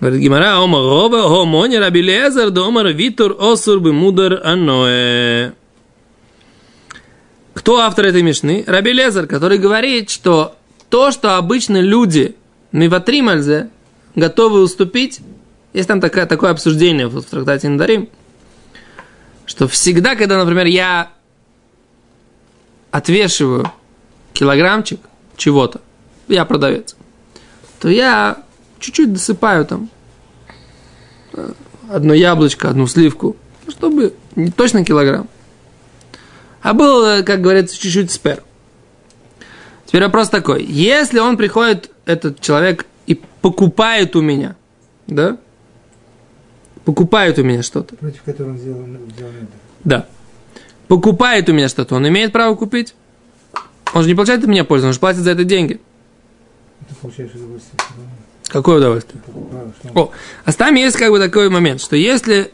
Говорит 0.00 0.20
Гимара, 0.20 0.56
омар 0.62 0.82
роба, 0.82 1.22
хомони 1.22 1.76
раби 1.76 2.02
лезер, 2.02 2.50
домар 2.50 2.88
витур 2.88 3.36
осур 3.38 3.80
бы 3.80 3.92
мудр 3.92 4.40
аноэ. 4.44 5.52
Кто 7.54 7.78
автор 7.78 8.06
этой 8.06 8.22
мишны? 8.22 8.64
Раби 8.66 8.92
Лезер, 8.92 9.26
который 9.26 9.58
говорит, 9.58 10.10
что 10.10 10.56
то, 10.90 11.12
что 11.12 11.38
обычно 11.38 11.80
люди 11.80 12.34
миватримальзе 12.72 13.70
готовы 14.16 14.60
уступить, 14.60 15.20
есть 15.74 15.88
там 15.88 16.00
такое, 16.00 16.24
такое 16.24 16.52
обсуждение 16.52 17.08
в 17.08 17.20
трактате 17.22 17.68
Надарим, 17.68 18.08
что 19.44 19.68
всегда, 19.68 20.14
когда, 20.14 20.38
например, 20.38 20.66
я 20.66 21.10
отвешиваю 22.90 23.70
килограммчик 24.32 25.00
чего-то, 25.36 25.80
я 26.28 26.44
продавец, 26.44 26.96
то 27.80 27.88
я 27.88 28.38
чуть-чуть 28.78 29.12
досыпаю 29.12 29.66
там 29.66 29.90
э, 31.32 31.52
одно 31.90 32.14
яблочко, 32.14 32.70
одну 32.70 32.86
сливку, 32.86 33.36
чтобы 33.68 34.14
не 34.36 34.52
точно 34.52 34.84
килограмм. 34.84 35.28
А 36.62 36.72
был, 36.72 37.04
э, 37.04 37.22
как 37.24 37.40
говорится, 37.40 37.76
чуть-чуть 37.76 38.12
спер. 38.12 38.44
Теперь 39.86 40.04
вопрос 40.04 40.28
такой. 40.28 40.62
Если 40.64 41.18
он 41.18 41.36
приходит, 41.36 41.90
этот 42.04 42.40
человек, 42.40 42.86
и 43.06 43.20
покупает 43.40 44.14
у 44.14 44.20
меня, 44.20 44.56
да? 45.06 45.36
Покупает 46.84 47.38
у 47.38 47.42
меня 47.42 47.62
что-то. 47.62 47.96
Против 47.96 48.22
которого 48.22 48.52
он 48.52 48.58
сделал, 48.58 48.84
сделал 49.14 49.32
это. 49.32 49.52
Да. 49.84 50.06
Покупает 50.88 51.48
у 51.48 51.52
меня 51.52 51.68
что-то, 51.68 51.94
он 51.94 52.06
имеет 52.08 52.32
право 52.32 52.54
купить? 52.54 52.94
Он 53.94 54.02
же 54.02 54.08
не 54.08 54.14
получает 54.14 54.42
от 54.42 54.48
меня 54.48 54.64
пользу, 54.64 54.88
он 54.88 54.92
же 54.92 55.00
платит 55.00 55.20
за 55.20 55.30
это 55.30 55.44
деньги. 55.44 55.80
Ты 56.88 56.94
получаешь 56.96 57.30
удовольствие. 57.34 57.78
Какое 58.48 58.78
удовольствие? 58.78 59.22
Что 59.24 60.00
О, 60.00 60.10
а 60.44 60.52
там 60.52 60.74
есть 60.74 60.96
как 60.96 61.10
бы 61.10 61.18
такой 61.18 61.48
момент, 61.48 61.80
что 61.80 61.96
если 61.96 62.50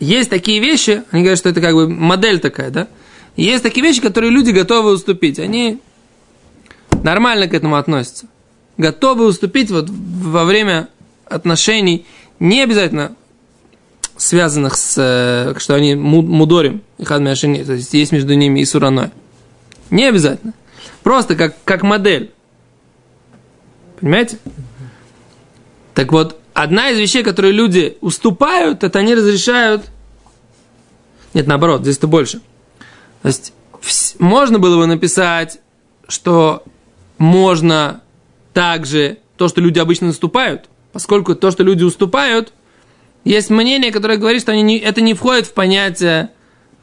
есть 0.00 0.28
такие 0.28 0.60
вещи, 0.60 1.02
они 1.10 1.22
говорят, 1.22 1.38
что 1.38 1.48
это 1.48 1.60
как 1.60 1.74
бы 1.74 1.88
модель 1.88 2.40
такая, 2.40 2.70
да? 2.70 2.88
Есть 3.36 3.62
такие 3.62 3.86
вещи, 3.86 4.02
которые 4.02 4.30
люди 4.30 4.50
готовы 4.50 4.92
уступить. 4.92 5.38
Они 5.38 5.80
нормально 7.02 7.48
к 7.48 7.54
этому 7.54 7.76
относятся. 7.76 8.26
Готовы 8.76 9.26
уступить 9.26 9.70
вот 9.70 9.88
во 9.88 10.44
время 10.44 10.88
отношений, 11.26 12.06
не 12.38 12.62
обязательно 12.62 13.14
связанных 14.20 14.76
с, 14.76 14.96
э, 14.98 15.58
что 15.58 15.74
они 15.74 15.94
му- 15.94 16.20
мудорим, 16.20 16.82
и 16.98 17.04
хадмяшини, 17.04 17.64
то 17.64 17.72
есть 17.72 17.94
есть 17.94 18.12
между 18.12 18.34
ними 18.34 18.60
и 18.60 18.66
сураной. 18.66 19.10
Не 19.88 20.04
обязательно. 20.04 20.52
Просто 21.02 21.36
как, 21.36 21.56
как 21.64 21.82
модель. 21.82 22.30
Понимаете? 23.98 24.38
Так 25.94 26.12
вот, 26.12 26.38
одна 26.52 26.90
из 26.90 26.98
вещей, 26.98 27.22
которые 27.22 27.52
люди 27.52 27.96
уступают, 28.02 28.84
это 28.84 28.98
они 28.98 29.14
разрешают... 29.14 29.86
Нет, 31.32 31.46
наоборот, 31.46 31.82
здесь-то 31.82 32.06
больше. 32.06 32.42
То 33.22 33.28
есть, 33.28 33.54
можно 34.18 34.58
было 34.58 34.76
бы 34.76 34.86
написать, 34.86 35.60
что 36.08 36.62
можно 37.16 38.02
также 38.52 39.18
то, 39.38 39.48
что 39.48 39.62
люди 39.62 39.78
обычно 39.78 40.08
уступают, 40.08 40.68
поскольку 40.92 41.34
то, 41.34 41.50
что 41.50 41.62
люди 41.62 41.84
уступают, 41.84 42.52
есть 43.24 43.50
мнение, 43.50 43.92
которое 43.92 44.16
говорит, 44.18 44.42
что 44.42 44.52
они 44.52 44.62
не, 44.62 44.78
это 44.78 45.00
не 45.00 45.14
входит 45.14 45.46
в 45.46 45.52
понятие 45.52 46.30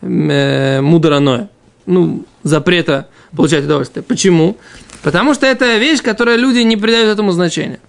э, 0.02 0.82
мудроное, 0.82 1.50
ну, 1.86 2.26
запрета 2.44 3.08
получать 3.36 3.66
удовольствие. 3.66 4.04
Почему? 4.04 4.58
Потому 5.04 5.34
что 5.34 5.46
это 5.46 5.78
вещь, 5.78 6.02
которую 6.02 6.38
люди 6.38 6.60
не 6.60 6.78
придают 6.78 7.10
этому 7.10 7.32
значения. 7.32 7.80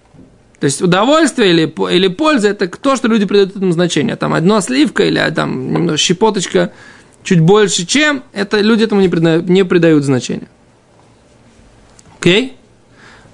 То 0.59 0.65
есть 0.65 0.81
удовольствие 0.81 1.51
или, 1.51 1.93
или 1.93 2.07
польза 2.07 2.49
это 2.49 2.67
то, 2.67 2.95
что 2.95 3.07
люди 3.07 3.25
придают 3.25 3.55
этому 3.55 3.71
значение. 3.71 4.15
Там 4.15 4.33
одно 4.33 4.59
сливка 4.59 5.05
или 5.05 5.17
а, 5.17 5.31
там 5.31 5.95
щепоточка 5.97 6.73
чуть 7.23 7.39
больше, 7.39 7.85
чем 7.85 8.23
это 8.33 8.59
люди 8.59 8.83
этому 8.83 9.01
не 9.01 9.09
придают, 9.09 9.47
не 9.47 9.63
придают 9.63 10.03
значения. 10.03 10.47
Окей? 12.19 12.57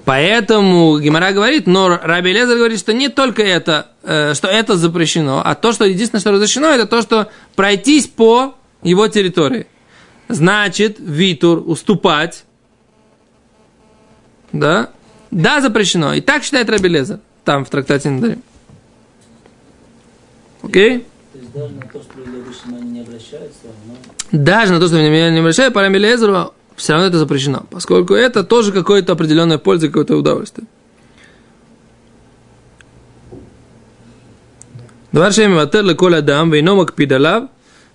Поэтому 0.05 0.99
Гимара 0.99 1.31
говорит, 1.31 1.65
но 1.65 1.99
Раби 2.01 2.31
Лезер 2.31 2.57
говорит, 2.57 2.79
что 2.79 2.93
не 2.93 3.09
только 3.09 3.41
это, 3.41 3.89
э, 4.03 4.35
что 4.35 4.47
это 4.47 4.77
запрещено, 4.77 5.41
а 5.43 5.55
то, 5.55 5.73
что 5.73 5.83
единственное, 5.83 6.21
что 6.21 6.31
разрешено, 6.31 6.67
это 6.67 6.85
то, 6.85 7.01
что 7.01 7.29
пройтись 7.55 8.07
по 8.07 8.55
его 8.83 9.07
территории. 9.07 9.65
Значит, 10.27 10.97
Витур 10.99 11.63
уступать, 11.65 12.45
да, 14.51 14.91
да, 15.31 15.59
запрещено. 15.59 16.13
И 16.13 16.21
так 16.21 16.43
считает 16.43 16.69
Раби 16.69 16.87
Лезер, 16.87 17.19
там 17.43 17.65
в 17.65 17.69
трактате 17.69 18.09
Надарим. 18.09 18.43
Окей? 20.61 21.05
То 21.33 21.39
есть 21.39 21.51
даже 21.51 21.73
на 21.73 21.81
то, 21.81 22.01
что 22.01 22.19
люди 22.19 22.41
обычно 22.41 22.75
не 22.85 23.01
обращают, 23.01 23.51
все 23.59 23.67
равно 23.67 23.97
Даже 24.31 24.73
на 24.73 24.79
то, 24.79 24.87
что 24.87 24.97
меня 24.97 25.31
не 25.31 25.39
обращаю, 25.39 25.71
по 25.71 25.81
Раби 25.81 25.97
Лезеру, 25.97 26.53
все 26.75 26.93
равно 26.93 27.07
это 27.07 27.17
запрещено, 27.17 27.65
поскольку 27.69 28.13
это 28.13 28.43
тоже 28.43 28.71
какое-то 28.71 29.13
определенная 29.13 29.57
польза, 29.57 29.87
какое-то 29.87 30.17
удовольствие. 30.17 30.67
Два 35.11 35.31
шеми 35.31 35.53
ватер 35.53 35.83
леколь 35.83 36.15
адам, 36.15 36.51
вейно 36.51 36.75
макпид 36.75 37.11
алав. 37.11 37.45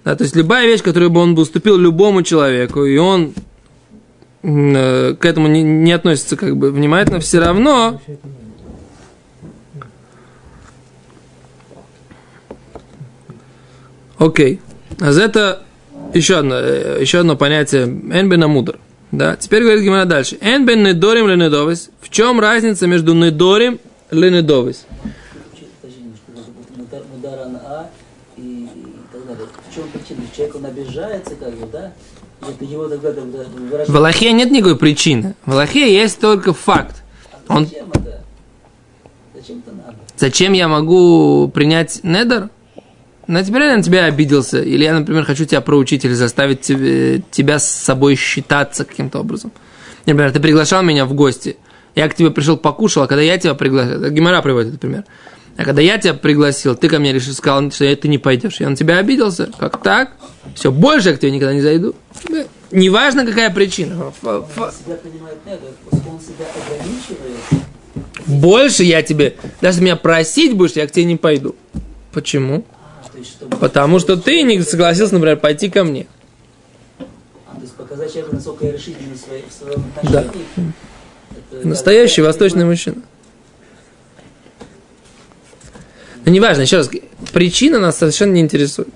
Да, 0.04 0.16
то 0.16 0.24
есть 0.24 0.34
любая 0.34 0.66
вещь, 0.66 0.82
которую 0.82 1.10
бы 1.10 1.20
он 1.20 1.34
бы 1.34 1.42
уступил 1.42 1.76
любому 1.76 2.22
человеку, 2.22 2.86
и 2.86 2.96
он 2.96 3.34
э, 4.42 5.14
к 5.14 5.26
этому 5.26 5.48
не, 5.48 5.62
не 5.62 5.92
относится 5.92 6.36
как 6.36 6.56
бы 6.56 6.70
внимательно, 6.70 7.20
все 7.20 7.38
равно 7.38 8.00
Окей. 14.20 14.60
А 15.00 15.12
за 15.12 15.22
это 15.22 15.62
еще 16.14 16.38
одно, 16.38 16.56
э, 16.56 16.98
еще 17.00 17.20
одно 17.20 17.36
понятие 17.36 17.84
энбен 17.84 18.48
мудр. 18.48 18.78
Да, 19.12 19.36
теперь 19.36 19.62
говорит 19.62 19.82
Гимара 19.82 20.04
дальше. 20.04 20.38
Энбен 20.40 20.82
недорим 20.84 21.26
ленедовис. 21.28 21.90
В 22.00 22.10
чем 22.10 22.38
разница 22.40 22.86
между 22.86 23.14
недорим 23.14 23.80
ленедовис? 24.10 24.86
И, 28.36 28.68
далее. 29.26 29.46
В 29.70 29.74
чем 29.74 29.84
причина? 29.88 30.20
Человек, 30.34 30.56
он 30.56 30.66
обижается, 30.66 31.34
как 31.36 31.54
бы, 31.54 31.66
да? 31.70 31.92
Его 32.60 32.88
тогда, 32.88 33.12
тогда 33.12 33.44
В. 33.86 33.96
Аллахе 33.96 34.32
нет 34.32 34.50
никакой 34.50 34.76
причины. 34.76 35.34
В 35.44 35.52
Аллахе 35.52 35.92
есть 35.92 36.20
только 36.20 36.54
факт. 36.54 37.02
А 37.48 37.56
он- 37.56 37.66
зачем 37.66 37.90
это? 37.90 38.22
Зачем 39.34 39.58
это 39.66 39.74
надо? 39.76 39.96
Зачем 40.16 40.52
я 40.52 40.68
могу 40.68 41.50
принять 41.52 42.00
недер? 42.02 42.48
Ну, 43.30 43.44
теперь 43.44 43.62
я 43.62 43.76
на 43.76 43.82
тебя 43.82 44.06
обиделся. 44.06 44.60
Или 44.60 44.82
я, 44.82 44.92
например, 44.98 45.24
хочу 45.24 45.44
тебя 45.44 45.60
проучить 45.60 46.04
или 46.04 46.14
заставить 46.14 46.62
тебе- 46.62 47.22
тебя 47.30 47.60
с 47.60 47.70
собой 47.70 48.16
считаться 48.16 48.84
каким-то 48.84 49.20
образом. 49.20 49.52
Например, 50.04 50.32
ты 50.32 50.40
приглашал 50.40 50.82
меня 50.82 51.04
в 51.06 51.14
гости. 51.14 51.56
Я 51.94 52.08
к 52.08 52.14
тебе 52.16 52.32
пришел, 52.32 52.56
покушал, 52.56 53.04
а 53.04 53.06
когда 53.06 53.22
я 53.22 53.38
тебя 53.38 53.54
пригласил... 53.54 54.10
Гимара 54.10 54.42
приводит 54.42 54.70
этот 54.70 54.80
пример. 54.80 55.04
А 55.56 55.62
когда 55.64 55.80
я 55.80 55.96
тебя 55.98 56.14
пригласил, 56.14 56.74
ты 56.74 56.88
ко 56.88 56.98
мне 56.98 57.12
решил, 57.12 57.32
сказал, 57.32 57.70
что 57.70 57.94
ты 57.94 58.08
не 58.08 58.18
пойдешь. 58.18 58.58
Я 58.58 58.68
на 58.68 58.74
тебя 58.74 58.96
обиделся. 58.98 59.48
Как 59.58 59.80
так? 59.80 60.16
Все, 60.56 60.72
больше 60.72 61.10
я 61.10 61.16
к 61.16 61.20
тебе 61.20 61.30
никогда 61.30 61.54
не 61.54 61.60
зайду. 61.60 61.94
Неважно, 62.72 63.24
какая 63.24 63.50
причина. 63.50 64.08
Ф- 64.08 64.24
Он 64.24 64.42
ф- 64.42 64.74
себя 64.74 64.96
понимает 64.96 65.38
нет, 65.46 65.60
он 65.92 66.20
себя 66.20 66.46
ограничивает. 66.66 67.66
Больше 68.26 68.82
я 68.82 69.02
тебе... 69.02 69.36
Даже 69.60 69.80
меня 69.82 69.94
просить 69.94 70.56
будешь, 70.56 70.72
я 70.72 70.88
к 70.88 70.90
тебе 70.90 71.04
не 71.04 71.16
пойду. 71.16 71.54
Почему? 72.12 72.64
А, 73.50 73.56
Потому 73.56 73.98
что 73.98 74.16
ты 74.16 74.42
не 74.42 74.60
согласился, 74.62 75.14
например, 75.14 75.38
пойти 75.38 75.68
ко 75.70 75.84
мне. 75.84 76.06
А, 77.46 77.54
то 77.54 77.60
есть 77.62 77.74
показать 77.74 78.12
человеку, 78.12 78.34
насколько 78.36 78.66
я 78.66 78.72
решительный 78.72 79.14
в, 79.14 79.52
своем 79.52 79.84
Да. 80.02 80.20
отношении. 80.20 80.72
Это 81.52 81.68
Настоящий 81.68 82.22
восточный 82.22 82.64
мужчина. 82.64 83.02
Но 86.24 86.32
неважно, 86.32 86.62
еще 86.62 86.76
раз, 86.78 86.90
причина 87.32 87.78
нас 87.78 87.98
совершенно 87.98 88.32
не 88.32 88.40
интересует. 88.40 88.88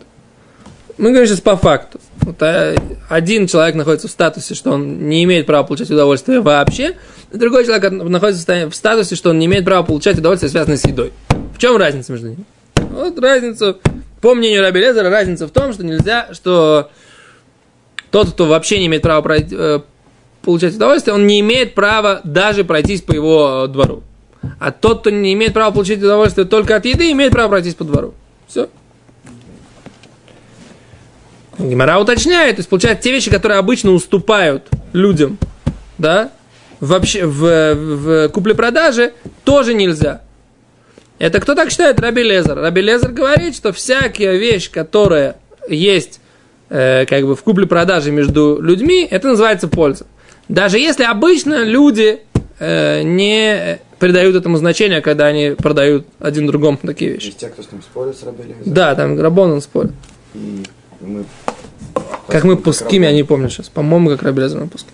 Мы 0.98 1.10
говорим 1.10 1.26
сейчас 1.26 1.40
по 1.40 1.56
факту. 1.56 2.00
Вот, 2.20 2.36
а, 2.42 2.74
один 3.08 3.46
человек 3.46 3.74
находится 3.74 4.06
в 4.08 4.10
статусе, 4.10 4.54
что 4.54 4.72
он 4.72 5.08
не 5.08 5.24
имеет 5.24 5.46
права 5.46 5.64
получать 5.64 5.90
удовольствие 5.90 6.40
вообще, 6.40 6.96
и 7.32 7.36
другой 7.36 7.64
человек 7.64 7.90
находится 7.90 8.40
в 8.40 8.42
ста- 8.42 8.70
в 8.70 8.74
статусе, 8.74 9.14
что 9.16 9.30
он 9.30 9.38
не 9.38 9.46
имеет 9.46 9.64
права 9.64 9.82
получать 9.82 10.18
удовольствие, 10.18 10.50
связанное 10.50 10.76
с 10.76 10.84
едой. 10.84 11.12
В 11.54 11.58
чем 11.58 11.76
разница 11.76 12.12
между 12.12 12.28
ними? 12.28 12.44
Вот 12.76 13.18
разница, 13.18 13.76
по 14.24 14.34
мнению 14.34 14.62
Раби 14.62 14.80
Лезера, 14.80 15.10
разница 15.10 15.46
в 15.46 15.50
том, 15.50 15.74
что 15.74 15.84
нельзя, 15.84 16.28
что 16.32 16.90
тот, 18.10 18.30
кто 18.30 18.46
вообще 18.46 18.78
не 18.78 18.86
имеет 18.86 19.02
права 19.02 19.20
пройти, 19.20 19.54
э, 19.54 19.80
получать 20.40 20.74
удовольствие, 20.76 21.12
он 21.12 21.26
не 21.26 21.40
имеет 21.40 21.74
права 21.74 22.22
даже 22.24 22.64
пройтись 22.64 23.02
по 23.02 23.12
его 23.12 23.64
э, 23.66 23.68
двору. 23.68 24.02
А 24.58 24.72
тот, 24.72 25.00
кто 25.00 25.10
не 25.10 25.34
имеет 25.34 25.52
права 25.52 25.72
получить 25.72 25.98
удовольствие 25.98 26.46
только 26.46 26.74
от 26.74 26.86
еды, 26.86 27.12
имеет 27.12 27.32
право 27.32 27.50
пройтись 27.50 27.74
по 27.74 27.84
двору. 27.84 28.14
Все. 28.48 28.70
Гимара 31.58 31.98
уточняет, 31.98 32.56
то 32.56 32.60
есть 32.60 32.70
получается 32.70 33.02
те 33.04 33.12
вещи, 33.12 33.30
которые 33.30 33.58
обычно 33.58 33.90
уступают 33.90 34.70
людям, 34.94 35.36
да, 35.98 36.30
вообще 36.80 37.26
в, 37.26 37.74
в 37.74 38.28
купле-продаже 38.30 39.12
тоже 39.44 39.74
нельзя. 39.74 40.23
Это 41.18 41.40
кто 41.40 41.54
так 41.54 41.70
считает? 41.70 42.00
Раби 42.00 42.22
Лезер. 42.22 42.56
Раби 42.56 42.80
Лезер 42.80 43.12
говорит, 43.12 43.54
что 43.54 43.72
всякая 43.72 44.36
вещь, 44.36 44.70
которая 44.70 45.36
есть 45.68 46.20
э, 46.70 47.06
как 47.06 47.24
бы 47.24 47.36
в 47.36 47.42
купле-продаже 47.42 48.10
между 48.10 48.60
людьми, 48.60 49.06
это 49.08 49.28
называется 49.28 49.68
польза. 49.68 50.06
Даже 50.48 50.78
если 50.78 51.04
обычно 51.04 51.64
люди 51.64 52.20
э, 52.58 53.02
не 53.02 53.78
придают 53.98 54.36
этому 54.36 54.56
значения, 54.56 55.00
когда 55.00 55.26
они 55.26 55.54
продают 55.56 56.06
один 56.18 56.46
другому 56.46 56.78
такие 56.82 57.12
вещи. 57.12 57.26
Есть 57.26 57.38
те, 57.38 57.48
кто 57.48 57.62
с 57.62 57.72
ним 57.72 57.80
спорит 57.80 58.16
с 58.16 58.22
Рабелем. 58.24 58.56
Да, 58.66 58.94
там 58.94 59.18
Рабон 59.18 59.52
он 59.52 59.62
спорит. 59.62 59.92
И 60.34 60.62
мы... 61.00 61.24
Как 62.28 62.44
мы 62.44 62.56
пускими, 62.56 63.06
я 63.06 63.12
не 63.12 63.22
помню 63.22 63.48
сейчас. 63.48 63.68
По-моему, 63.68 64.10
как 64.10 64.22
Раби 64.22 64.42
Лезер 64.42 64.60
мы 64.60 64.66
пуским. 64.66 64.92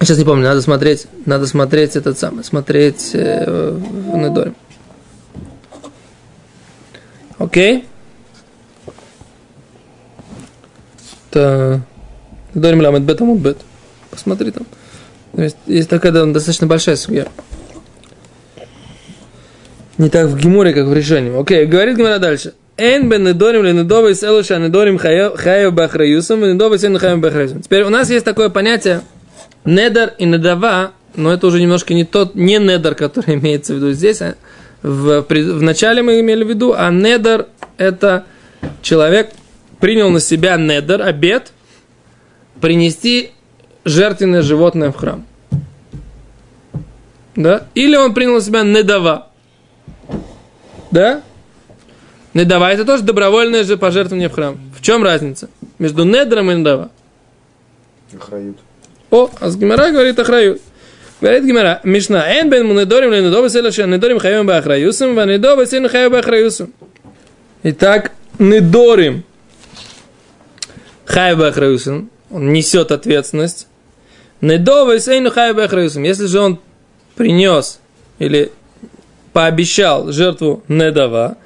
Сейчас 0.00 0.16
не 0.16 0.24
помню, 0.24 0.44
надо 0.44 0.62
смотреть, 0.62 1.06
надо 1.26 1.46
смотреть 1.46 1.94
этот 1.94 2.18
самый, 2.18 2.42
смотреть 2.42 3.10
э, 3.12 3.70
в 3.70 4.16
Недорим. 4.16 4.56
Окей? 7.38 7.84
Это 11.30 11.82
Недорим 12.54 12.80
ламет 12.80 13.02
бет 13.02 13.20
амут. 13.20 13.58
Посмотри 14.10 14.50
там. 14.52 14.66
То 15.36 15.42
есть, 15.42 15.56
есть 15.66 15.90
такая 15.90 16.12
да, 16.12 16.24
достаточно 16.24 16.66
большая 16.66 16.96
судья. 16.96 17.26
Не 19.98 20.08
так 20.08 20.28
в 20.28 20.36
Гимуре, 20.38 20.72
как 20.72 20.86
в 20.86 20.94
решении. 20.94 21.38
Окей, 21.38 21.66
говорит 21.66 21.98
Гимара 21.98 22.18
дальше. 22.18 22.54
Эн 22.78 23.10
бен 23.10 23.22
недорим 23.22 23.64
ли 23.64 23.74
недовый 23.74 24.14
селуша 24.14 24.58
недорим 24.58 24.96
хаю 24.96 25.72
бахраюсом, 25.72 26.40
недовый 26.40 26.78
сен 26.78 26.96
хаю 26.98 27.18
бахраюсом. 27.18 27.60
Теперь 27.60 27.82
у 27.82 27.90
нас 27.90 28.08
есть 28.08 28.24
такое 28.24 28.48
понятие 28.48 29.02
недер 29.70 30.14
и 30.18 30.24
недава, 30.24 30.92
но 31.14 31.32
это 31.32 31.46
уже 31.46 31.60
немножко 31.60 31.94
не 31.94 32.04
тот, 32.04 32.34
не 32.34 32.58
недер, 32.58 32.94
который 32.94 33.34
имеется 33.38 33.72
в 33.72 33.76
виду 33.76 33.92
здесь. 33.92 34.20
а 34.20 34.34
В, 34.82 35.22
в 35.22 35.62
начале 35.62 36.02
мы 36.02 36.20
имели 36.20 36.44
в 36.44 36.48
виду, 36.48 36.74
а 36.76 36.90
недер 36.90 37.46
это 37.78 38.24
человек 38.82 39.32
принял 39.78 40.10
на 40.10 40.20
себя 40.20 40.56
недер, 40.56 41.02
обед, 41.02 41.52
принести 42.60 43.30
жертвенное 43.84 44.42
животное 44.42 44.92
в 44.92 44.96
храм. 44.96 45.24
Да? 47.36 47.66
Или 47.74 47.96
он 47.96 48.12
принял 48.12 48.34
на 48.34 48.40
себя 48.40 48.62
недава. 48.62 49.28
Да? 50.90 51.22
Недава 52.34 52.70
это 52.70 52.84
тоже 52.84 53.02
добровольное 53.02 53.64
же 53.64 53.76
пожертвование 53.76 54.28
в 54.28 54.32
храм. 54.32 54.58
В 54.76 54.82
чем 54.82 55.02
разница 55.02 55.48
между 55.78 56.04
недером 56.04 56.50
и 56.50 56.56
недава? 56.56 56.90
Охрают. 58.14 58.58
О, 59.10 59.30
а 59.40 59.48
с 59.50 59.56
Гимара 59.56 59.90
говорит 59.90 60.18
охрают. 60.18 60.60
Говорит 61.20 61.44
Гимара, 61.44 61.80
Мишна, 61.84 62.26
эн 62.38 62.48
бен 62.48 62.66
мунедорим 62.66 63.12
ли 63.12 63.22
недова 63.22 63.50
села 63.50 63.70
ше 63.72 63.86
недорим 63.86 64.18
хаем 64.18 64.46
ба 64.46 64.56
охраюсом, 64.56 65.14
ва 65.14 65.26
недова 65.26 65.66
сен 65.66 65.88
хаем 65.88 66.12
ба 66.12 66.20
охраюсом. 66.20 66.72
Итак, 67.62 68.12
недорим 68.38 69.24
хаем 71.04 71.38
ба 71.38 71.48
охраюсом, 71.48 72.10
он 72.30 72.52
несет 72.52 72.90
ответственность. 72.92 73.66
Недова 74.40 74.98
сен 74.98 75.28
хаем 75.30 75.56
ба 75.56 75.64
охраюсом. 75.64 76.04
Если 76.04 76.26
же 76.26 76.40
он 76.40 76.60
принес 77.16 77.80
или 78.18 78.52
пообещал 79.32 80.10
жертву 80.12 80.62
недова, 80.68 81.36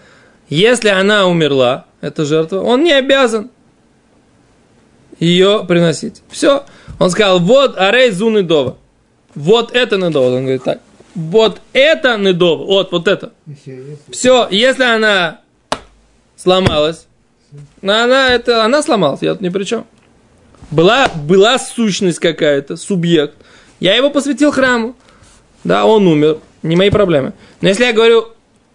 если 0.49 0.89
она 0.89 1.27
умерла, 1.27 1.87
эта 2.01 2.25
жертва, 2.25 2.61
он 2.61 2.85
не 2.85 2.93
обязан 2.93 3.51
ее 5.19 5.65
приносить. 5.67 6.23
Все. 6.29 6.65
Он 6.99 7.11
сказал, 7.11 7.41
вот 7.41 7.77
арей 7.79 8.11
зу 8.11 8.31
недова. 8.31 8.79
Вот 9.35 9.75
это 9.75 9.97
недова. 9.97 10.37
Он 10.37 10.43
говорит 10.43 10.65
так. 10.65 10.81
Вот 11.15 11.61
это 11.73 12.17
недова. 12.17 12.65
Вот, 12.65 12.93
вот 12.93 13.09
это. 13.09 13.33
Все, 14.11 14.49
если 14.51 14.83
она 14.83 15.41
сломалась, 16.37 17.07
она, 17.83 18.33
это, 18.33 18.65
она 18.65 18.83
сломалась, 18.83 19.23
я 19.23 19.33
тут 19.33 19.41
ни 19.41 19.49
при 19.49 19.65
чем. 19.65 19.87
Была, 20.71 21.09
была 21.09 21.59
сущность 21.59 22.19
какая-то, 22.19 22.77
субъект. 22.77 23.35
Я 23.81 23.95
его 23.95 24.11
посвятил 24.11 24.51
храму. 24.51 24.97
Да, 25.63 25.85
он 25.85 26.07
умер, 26.07 26.39
не 26.63 26.77
мои 26.77 26.91
проблемы. 26.91 27.33
Но 27.61 27.69
если 27.69 27.85
я 27.85 27.93
говорю, 27.93 28.29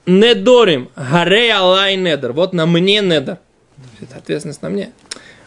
недорим, 0.06 0.90
гарей 0.96 1.52
алай 1.52 1.96
недер, 1.98 2.32
вот 2.34 2.54
на 2.54 2.66
мне 2.66 3.02
недер, 3.02 3.38
ответственность 4.16 4.62
на 4.62 4.70
мне. 4.70 4.92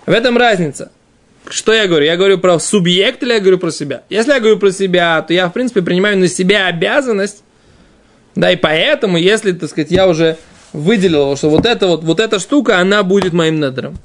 В 0.07 0.11
этом 0.11 0.37
разница. 0.37 0.91
Что 1.49 1.73
я 1.73 1.87
говорю? 1.87 2.07
Я 2.07 2.17
говорю 2.17 2.39
про 2.39 2.59
субъект 2.59 3.23
или 3.23 3.33
я 3.33 3.41
говорю 3.41 3.59
про 3.59 3.71
себя? 3.71 4.03
Если 4.09 4.33
я 4.33 4.41
говорю 4.41 4.59
про 4.59 4.71
себя, 4.71 5.23
то 5.23 5.35
я, 5.35 5.49
в 5.49 5.53
принципе, 5.53 5.83
принимаю 5.83 6.19
на 6.19 6.29
себя 6.29 6.67
обязанность 6.67 7.43
да, 8.35 8.51
и 8.51 8.57
поэтому, 8.57 9.19
если, 9.19 9.53
так 9.53 9.69
сказать, 9.69 9.91
я 9.91 10.09
уже 10.09 10.37
выделил, 10.73 11.37
что 11.37 11.51
вот 11.51 11.67
эта 11.67 11.87
вот, 11.87 12.03
вот 12.03 12.19
эта 12.19 12.39
штука, 12.39 12.79
она 12.79 13.03
будет 13.03 13.33
моим 13.33 13.61
недером. 13.61 13.99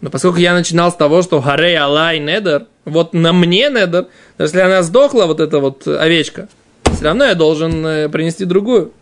Но 0.00 0.08
поскольку 0.08 0.38
я 0.38 0.54
начинал 0.54 0.92
с 0.92 0.94
того, 0.94 1.22
что 1.22 1.40
гарей 1.40 1.76
алай 1.76 2.20
недер, 2.20 2.66
вот 2.84 3.12
на 3.12 3.32
мне 3.32 3.68
недер, 3.68 4.06
если 4.38 4.60
она 4.60 4.82
сдохла, 4.82 5.26
вот 5.26 5.40
эта 5.40 5.58
вот 5.58 5.86
овечка, 5.86 6.48
все 6.84 7.04
равно 7.04 7.24
я 7.24 7.34
должен 7.34 7.84
э, 7.84 8.08
принести 8.08 8.44
другую. 8.44 8.92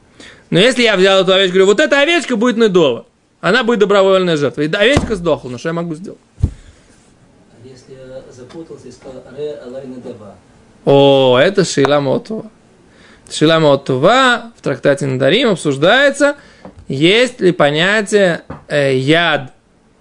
Но 0.50 0.58
если 0.58 0.82
я 0.82 0.96
взял 0.96 1.22
эту 1.22 1.32
овечку, 1.32 1.54
говорю, 1.54 1.66
вот 1.66 1.80
эта 1.80 2.00
овечка 2.00 2.36
будет 2.36 2.56
недова, 2.56 3.06
она 3.40 3.62
будет 3.62 3.80
добровольная 3.80 4.36
жертва. 4.36 4.62
И 4.62 4.72
овечка 4.72 5.14
сдохла, 5.14 5.50
ну 5.50 5.58
что 5.58 5.68
я 5.68 5.74
могу 5.74 5.94
сделать? 5.94 6.18
Запутался 8.48 8.88
и 8.88 8.92
сказал 8.92 9.22
Аре 9.30 9.58
Алай 9.64 9.86
Недава, 9.86 10.34
О, 10.86 11.38
это 11.38 11.64
Шила 11.64 12.00
Мотова. 12.00 12.50
Шила 13.30 13.58
Мотова 13.58 14.52
в 14.56 14.62
трактате 14.62 15.06
Надарим 15.06 15.50
обсуждается, 15.50 16.36
есть 16.86 17.40
ли 17.40 17.52
понятие 17.52 18.42
э, 18.68 18.96
яд. 18.96 19.52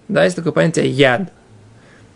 Да, 0.08 0.24
есть 0.24 0.36
такое 0.36 0.52
понятие 0.52 0.88
яд. 0.88 1.30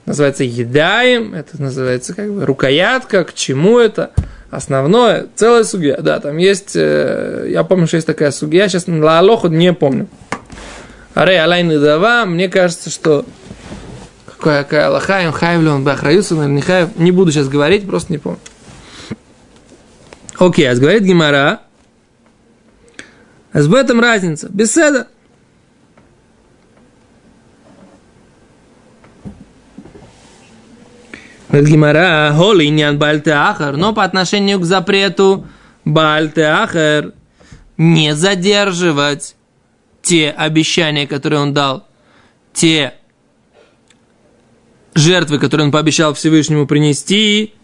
Называется 0.06 0.44
едаем, 0.44 1.34
это 1.34 1.60
называется 1.60 2.14
как 2.14 2.32
бы 2.32 2.46
рукоятка, 2.46 3.24
к 3.24 3.34
чему 3.34 3.78
это. 3.78 4.12
Основное, 4.50 5.26
целая 5.34 5.64
сугия. 5.64 5.98
Да, 5.98 6.18
там 6.20 6.38
есть, 6.38 6.76
э, 6.76 7.48
я 7.50 7.62
помню, 7.62 7.86
что 7.86 7.96
есть 7.96 8.06
такая 8.06 8.30
сугия, 8.30 8.68
сейчас 8.68 8.86
на 8.86 9.18
Алоху 9.18 9.48
не 9.48 9.74
помню. 9.74 10.08
Аре 11.14 11.42
Алай 11.42 11.62
Недава, 11.62 12.24
мне 12.24 12.48
кажется, 12.48 12.88
что 12.88 13.26
какая, 14.42 14.88
Аллаха, 14.88 15.22
им 15.22 15.32
хаев 15.32 15.62
ли 15.62 15.68
он 15.68 15.84
бахраюса, 15.84 16.34
наверное, 16.34 16.56
не 16.56 16.62
хаев. 16.62 16.96
Не 16.96 17.12
буду 17.12 17.32
сейчас 17.32 17.48
говорить, 17.48 17.86
просто 17.86 18.12
не 18.12 18.18
помню. 18.18 18.40
Окей, 20.38 20.68
а 20.70 20.74
говорит 20.74 21.02
Гимара, 21.02 21.60
а 23.52 23.62
в 23.62 23.74
этом 23.74 24.00
разница. 24.00 24.48
Беседа. 24.48 25.08
Говорит 31.48 31.68
Гимара, 31.68 32.32
холи 32.34 32.64
нян 32.68 32.98
бальтеахар, 32.98 33.76
но 33.76 33.92
по 33.92 34.04
отношению 34.04 34.58
к 34.58 34.64
запрету 34.64 35.46
бальтеахар 35.84 37.12
не 37.76 38.14
задерживать 38.14 39.36
те 40.00 40.30
обещания, 40.30 41.06
которые 41.06 41.40
он 41.40 41.52
дал, 41.52 41.86
те 42.54 42.94
жертвы, 44.94 45.38
которые 45.38 45.66
он 45.66 45.72
пообещал 45.72 46.14
Всевышнему 46.14 46.66
принести, 46.66 47.54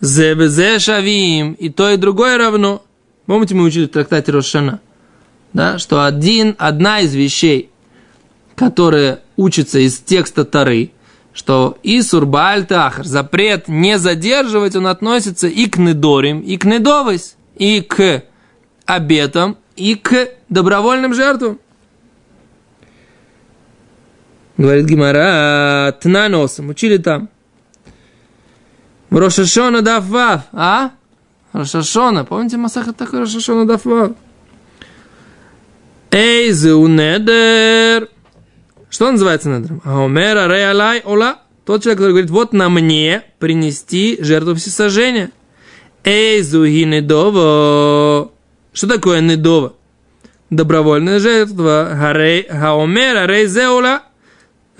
Зебезе 0.00 0.78
шавим, 0.78 1.52
и 1.52 1.68
то, 1.68 1.90
и 1.90 1.96
другое 1.96 2.38
равно. 2.38 2.82
Помните, 3.26 3.54
мы 3.54 3.64
учили 3.64 3.86
в 3.86 3.90
трактате 3.90 4.32
Рошана, 4.32 4.80
да, 5.52 5.78
что 5.78 6.04
один, 6.04 6.56
одна 6.58 7.00
из 7.00 7.14
вещей, 7.14 7.70
которые 8.56 9.20
учатся 9.36 9.78
из 9.78 9.98
текста 9.98 10.44
Тары, 10.44 10.92
что 11.32 11.78
Исур 11.82 12.26
Бааль 12.26 12.66
Тахар, 12.66 13.04
запрет 13.04 13.68
не 13.68 13.98
задерживать, 13.98 14.74
он 14.74 14.86
относится 14.86 15.48
и 15.48 15.66
к 15.66 15.76
недорим, 15.76 16.40
и 16.40 16.56
к 16.56 16.64
недовость, 16.64 17.36
и 17.56 17.80
к 17.82 18.24
обетам, 18.86 19.56
и 19.76 19.94
к 19.94 20.28
добровольным 20.48 21.14
жертвам. 21.14 21.60
Говорит 24.60 24.84
Гимара, 24.84 25.90
Тнаносом, 26.02 26.68
учили 26.68 26.98
там. 26.98 27.30
Рошашона 29.08 29.80
Дафвав, 29.80 30.42
а? 30.52 30.90
Рошашона, 31.54 32.26
помните 32.26 32.58
Масаха 32.58 32.92
такой 32.92 33.20
Рошашона 33.20 33.66
Дафвав? 33.66 34.12
Эйзу 36.10 36.86
недер. 36.86 38.10
Что 38.90 39.10
называется 39.10 39.48
недером? 39.48 39.80
Аумера 39.82 40.46
реалай 40.46 41.00
ола. 41.06 41.38
Тот 41.64 41.82
человек, 41.82 41.98
который 42.00 42.10
говорит, 42.10 42.30
вот 42.30 42.52
на 42.52 42.68
мне 42.68 43.22
принести 43.38 44.18
жертву 44.20 44.56
всесожжения. 44.56 45.30
Эйзу 46.04 46.66
ги 46.66 46.84
недово. 46.84 48.30
Что 48.74 48.88
такое 48.88 49.22
недово? 49.22 49.72
Добровольная 50.50 51.18
жертва. 51.18 51.88
Хаомера 51.96 53.26
рейзеула. 53.26 54.02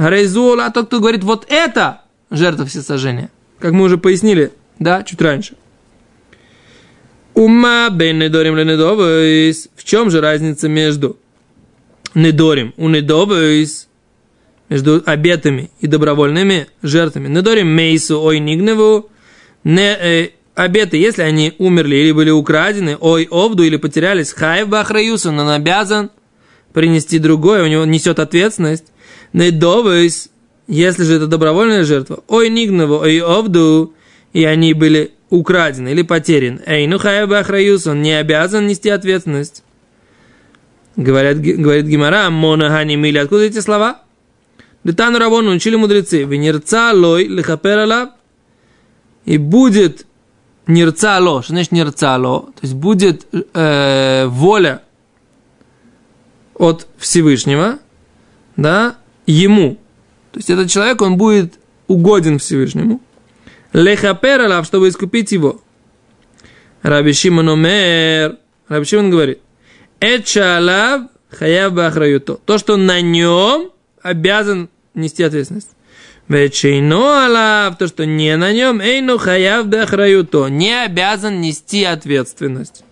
Гарейзула. 0.00 0.70
Тот, 0.70 0.86
кто 0.86 0.98
говорит, 0.98 1.24
вот 1.24 1.46
это 1.48 2.02
жертва 2.30 2.66
всесожжения 2.66 3.30
как 3.60 3.72
мы 3.72 3.84
уже 3.84 3.98
пояснили, 3.98 4.52
да, 4.78 5.04
чуть 5.04 5.20
раньше. 5.20 5.54
Ума 7.34 7.88
бен 7.90 8.18
недорим 8.18 8.56
ле 8.56 8.64
недовойс. 8.64 9.68
В 9.76 9.84
чем 9.84 10.10
же 10.10 10.20
разница 10.20 10.68
между 10.68 11.18
недорим 12.14 12.74
у 12.76 12.88
недовойс, 12.88 13.88
между 14.68 15.02
обетами 15.06 15.70
и 15.80 15.86
добровольными 15.86 16.66
жертвами? 16.82 17.28
Недорим 17.28 17.68
мейсу 17.68 18.20
ой 18.20 18.40
нигневу, 18.40 19.10
не, 19.62 19.94
э, 19.94 20.30
обеты, 20.54 20.96
если 20.96 21.22
они 21.22 21.54
умерли 21.58 21.96
или 21.96 22.12
были 22.12 22.30
украдены, 22.30 22.96
ой 22.98 23.28
овду 23.30 23.62
или 23.62 23.76
потерялись, 23.76 24.32
хайв 24.32 24.68
бахраюсу, 24.68 25.28
он 25.28 25.48
обязан 25.48 26.10
принести 26.72 27.18
другое, 27.18 27.62
у 27.62 27.68
него 27.68 27.84
несет 27.84 28.18
ответственность. 28.18 28.86
Недовойс, 29.32 30.30
если 30.66 31.04
же 31.04 31.14
это 31.14 31.26
добровольная 31.26 31.84
жертва, 31.84 32.22
ой 32.28 32.48
нигневу, 32.48 32.96
ой 32.96 33.20
овду, 33.20 33.94
и 34.32 34.44
они 34.44 34.74
были 34.74 35.12
украдены 35.30 35.90
или 35.90 36.02
потеряны. 36.02 36.60
Эй, 36.66 36.86
ну 36.86 36.98
хаяба 36.98 37.38
ахраюс, 37.38 37.86
он 37.86 38.02
не 38.02 38.12
обязан 38.12 38.66
нести 38.66 38.90
ответственность. 38.90 39.62
Говорят, 40.96 41.40
говорит 41.40 41.86
Гимара, 41.86 42.28
монахани 42.30 42.96
мили. 42.96 43.18
Откуда 43.18 43.44
эти 43.44 43.60
слова? 43.60 44.02
Детану 44.84 45.18
Равон 45.18 45.48
учили 45.48 45.76
мудрецы. 45.76 46.24
Венерца 46.24 46.92
лой 46.92 47.26
лихаперала. 47.26 48.16
И 49.24 49.38
будет 49.38 50.06
нерцало. 50.66 51.42
Что 51.42 51.52
значит 51.52 51.72
нерцало? 51.72 52.46
То 52.46 52.60
есть 52.62 52.74
будет 52.74 53.26
э, 53.32 54.26
воля 54.26 54.82
от 56.54 56.86
Всевышнего, 56.98 57.78
да, 58.56 58.96
ему. 59.30 59.78
То 60.32 60.38
есть 60.38 60.50
этот 60.50 60.70
человек, 60.70 61.00
он 61.02 61.16
будет 61.16 61.54
угоден 61.86 62.38
Всевышнему. 62.38 63.00
Лехапералав, 63.72 64.66
чтобы 64.66 64.88
искупить 64.88 65.32
его. 65.32 65.60
Раби 66.82 67.12
Шимон 67.12 67.48
Омер. 67.48 68.36
Раби 68.68 68.84
Шимон 68.84 69.10
говорит. 69.10 69.38
Эчалав 70.00 71.02
хаяв 71.30 71.72
бахраюто. 71.72 72.34
То, 72.44 72.58
что 72.58 72.76
на 72.76 73.00
нем 73.00 73.70
обязан 74.02 74.68
нести 74.94 75.22
ответственность. 75.22 75.70
Вечейно 76.28 77.26
алав, 77.26 77.76
то, 77.76 77.88
что 77.88 78.06
не 78.06 78.36
на 78.36 78.52
нем, 78.52 78.80
эйну 78.80 79.18
хаяв 79.18 79.66
бахраюто. 79.66 80.46
Не 80.48 80.84
обязан 80.84 81.40
нести 81.40 81.84
ответственность. 81.84 82.84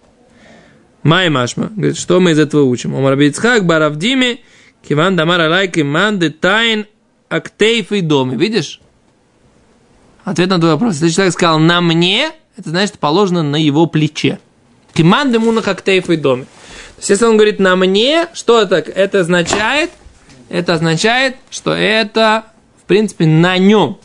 Май 1.02 1.28
Машма. 1.28 1.70
Говорит, 1.74 1.96
что 1.96 2.20
мы 2.20 2.32
из 2.32 2.38
этого 2.38 2.64
учим? 2.64 2.94
Омар 2.96 3.16
Бицхак, 3.16 3.64
Баравдиме, 3.64 4.38
Киван 4.86 5.16
Дамар 5.16 5.40
Алайки, 5.40 5.80
Манды 5.80 6.30
Тайн, 6.30 6.86
Актейф 7.28 7.92
и 7.92 8.00
Доме. 8.00 8.36
Видишь? 8.36 8.80
Ответ 10.24 10.48
на 10.48 10.58
твой 10.58 10.72
вопрос. 10.72 10.94
Если 10.94 11.10
человек 11.10 11.34
сказал 11.34 11.58
на 11.58 11.80
мне, 11.80 12.32
это 12.56 12.70
значит 12.70 12.98
положено 12.98 13.42
на 13.42 13.56
его 13.56 13.86
плече. 13.86 14.40
Киман 14.94 15.32
Демуна 15.32 15.60
Актейф 15.60 16.10
и 16.10 16.16
Доме. 16.16 16.44
То 16.44 17.00
есть, 17.00 17.10
если 17.10 17.24
он 17.26 17.36
говорит 17.36 17.60
на 17.60 17.76
мне, 17.76 18.28
что 18.32 18.60
это? 18.60 18.76
Это 18.76 19.20
означает, 19.20 19.90
это 20.48 20.74
означает, 20.74 21.36
что 21.50 21.72
это, 21.72 22.46
в 22.82 22.84
принципе, 22.84 23.26
на 23.26 23.56
нем. 23.58 23.98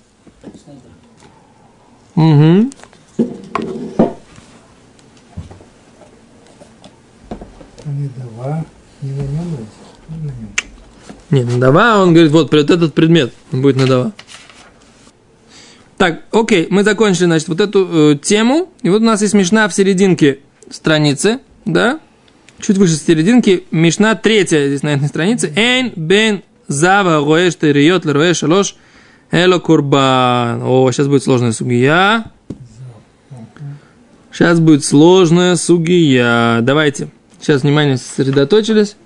Угу. 2.16 2.72
А 7.86 7.90
не 7.90 8.08
дава, 8.10 8.66
не 9.02 9.12
на 9.12 9.22
нем 9.24 9.68
не 10.10 10.18
на 10.18 10.32
нем. 10.32 10.43
Нет, 11.34 11.48
надава, 11.52 12.00
он 12.00 12.14
говорит, 12.14 12.32
вот, 12.32 12.54
вот 12.54 12.70
этот 12.70 12.94
предмет, 12.94 13.34
будет 13.52 13.76
надава. 13.76 14.14
Так, 15.98 16.26
окей, 16.32 16.68
мы 16.70 16.84
закончили, 16.84 17.26
значит, 17.26 17.48
вот 17.48 17.60
эту 17.60 18.12
э, 18.12 18.18
тему. 18.22 18.72
И 18.84 18.90
вот 18.90 19.02
у 19.02 19.06
нас 19.06 19.24
есть 19.24 19.34
Мишна 19.34 19.68
в 19.68 19.74
серединке 19.74 20.42
страницы, 20.70 21.40
да? 21.66 22.00
Чуть 22.60 22.78
выше 22.78 22.94
серединки. 22.98 23.64
Мишна 23.72 24.14
третья 24.14 24.68
здесь 24.68 24.84
на 24.84 24.90
этой 24.90 25.08
странице. 25.08 25.52
Эйн 25.56 25.92
бен 25.96 26.44
зава 26.68 27.26
роэш 27.26 27.56
териот 27.56 28.06
лероэш 28.06 28.38
шалош 28.38 28.76
эло 29.32 29.58
курбан. 29.58 30.62
О, 30.62 30.92
сейчас 30.92 31.08
будет 31.08 31.24
сложная 31.24 31.52
сугия. 31.52 32.26
Сейчас 34.32 34.60
будет 34.60 34.86
сложная 34.86 35.56
сугия. 35.56 36.62
Давайте. 36.62 37.10
Сейчас, 37.42 37.64
внимание, 37.64 37.98
сосредоточились. 37.98 38.98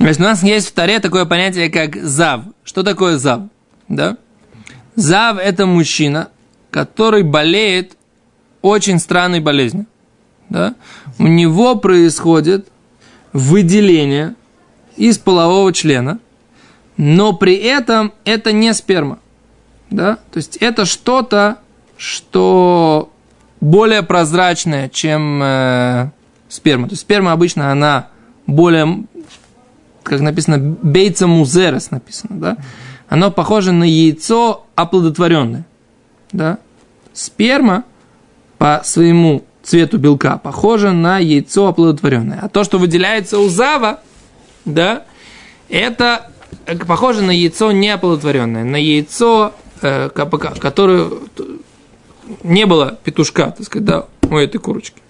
Значит, 0.00 0.20
у 0.20 0.24
нас 0.24 0.42
есть 0.42 0.68
в 0.68 0.72
Таре 0.72 0.98
такое 0.98 1.26
понятие, 1.26 1.68
как 1.68 1.96
зав. 1.96 2.42
Что 2.64 2.82
такое 2.82 3.18
зав? 3.18 3.42
Да? 3.88 4.16
Зав– 4.96 5.38
это 5.42 5.66
мужчина, 5.66 6.30
который 6.70 7.22
болеет 7.22 7.96
очень 8.62 8.98
странной 8.98 9.40
болезнью. 9.40 9.86
Да? 10.48 10.74
У 11.18 11.26
него 11.26 11.76
происходит 11.76 12.68
выделение 13.32 14.34
из 14.96 15.18
полового 15.18 15.72
члена, 15.72 16.18
но 16.96 17.34
при 17.34 17.54
этом 17.54 18.12
это 18.24 18.52
не 18.52 18.72
сперма. 18.74 19.18
Да? 19.90 20.16
То 20.32 20.38
есть 20.38 20.56
это 20.56 20.86
что-то, 20.86 21.58
что 21.96 23.12
более 23.60 24.02
прозрачное, 24.02 24.88
чем 24.88 25.42
э, 25.42 26.10
сперма. 26.48 26.88
То 26.88 26.92
есть 26.92 27.02
сперма 27.02 27.32
обычно 27.32 27.70
она 27.70 28.08
более, 28.46 29.04
как 30.02 30.20
написано, 30.20 30.58
бейца 30.58 31.26
музерес 31.26 31.90
написано, 31.90 32.36
да? 32.38 32.56
Оно 33.08 33.30
похоже 33.30 33.72
на 33.72 33.84
яйцо 33.84 34.66
оплодотворенное, 34.74 35.66
да? 36.32 36.58
Сперма 37.12 37.84
по 38.58 38.82
своему 38.84 39.44
цвету 39.62 39.98
белка 39.98 40.38
похоже 40.38 40.92
на 40.92 41.18
яйцо 41.18 41.66
оплодотворенное. 41.66 42.40
А 42.42 42.48
то, 42.48 42.64
что 42.64 42.78
выделяется 42.78 43.38
у 43.38 43.48
зава, 43.48 44.00
да, 44.64 45.04
это 45.68 46.30
э, 46.66 46.76
похоже 46.76 47.22
на 47.22 47.30
яйцо 47.30 47.72
неоплодотворенное, 47.72 48.64
на 48.64 48.76
яйцо, 48.76 49.54
э, 49.82 50.08
которое 50.10 51.10
не 52.42 52.66
было 52.66 52.98
петушка, 53.02 53.54
так 53.56 53.66
сказать, 53.66 53.86
да, 53.86 54.06
у 54.28 54.36
этой 54.36 54.58
курочки. 54.58 55.00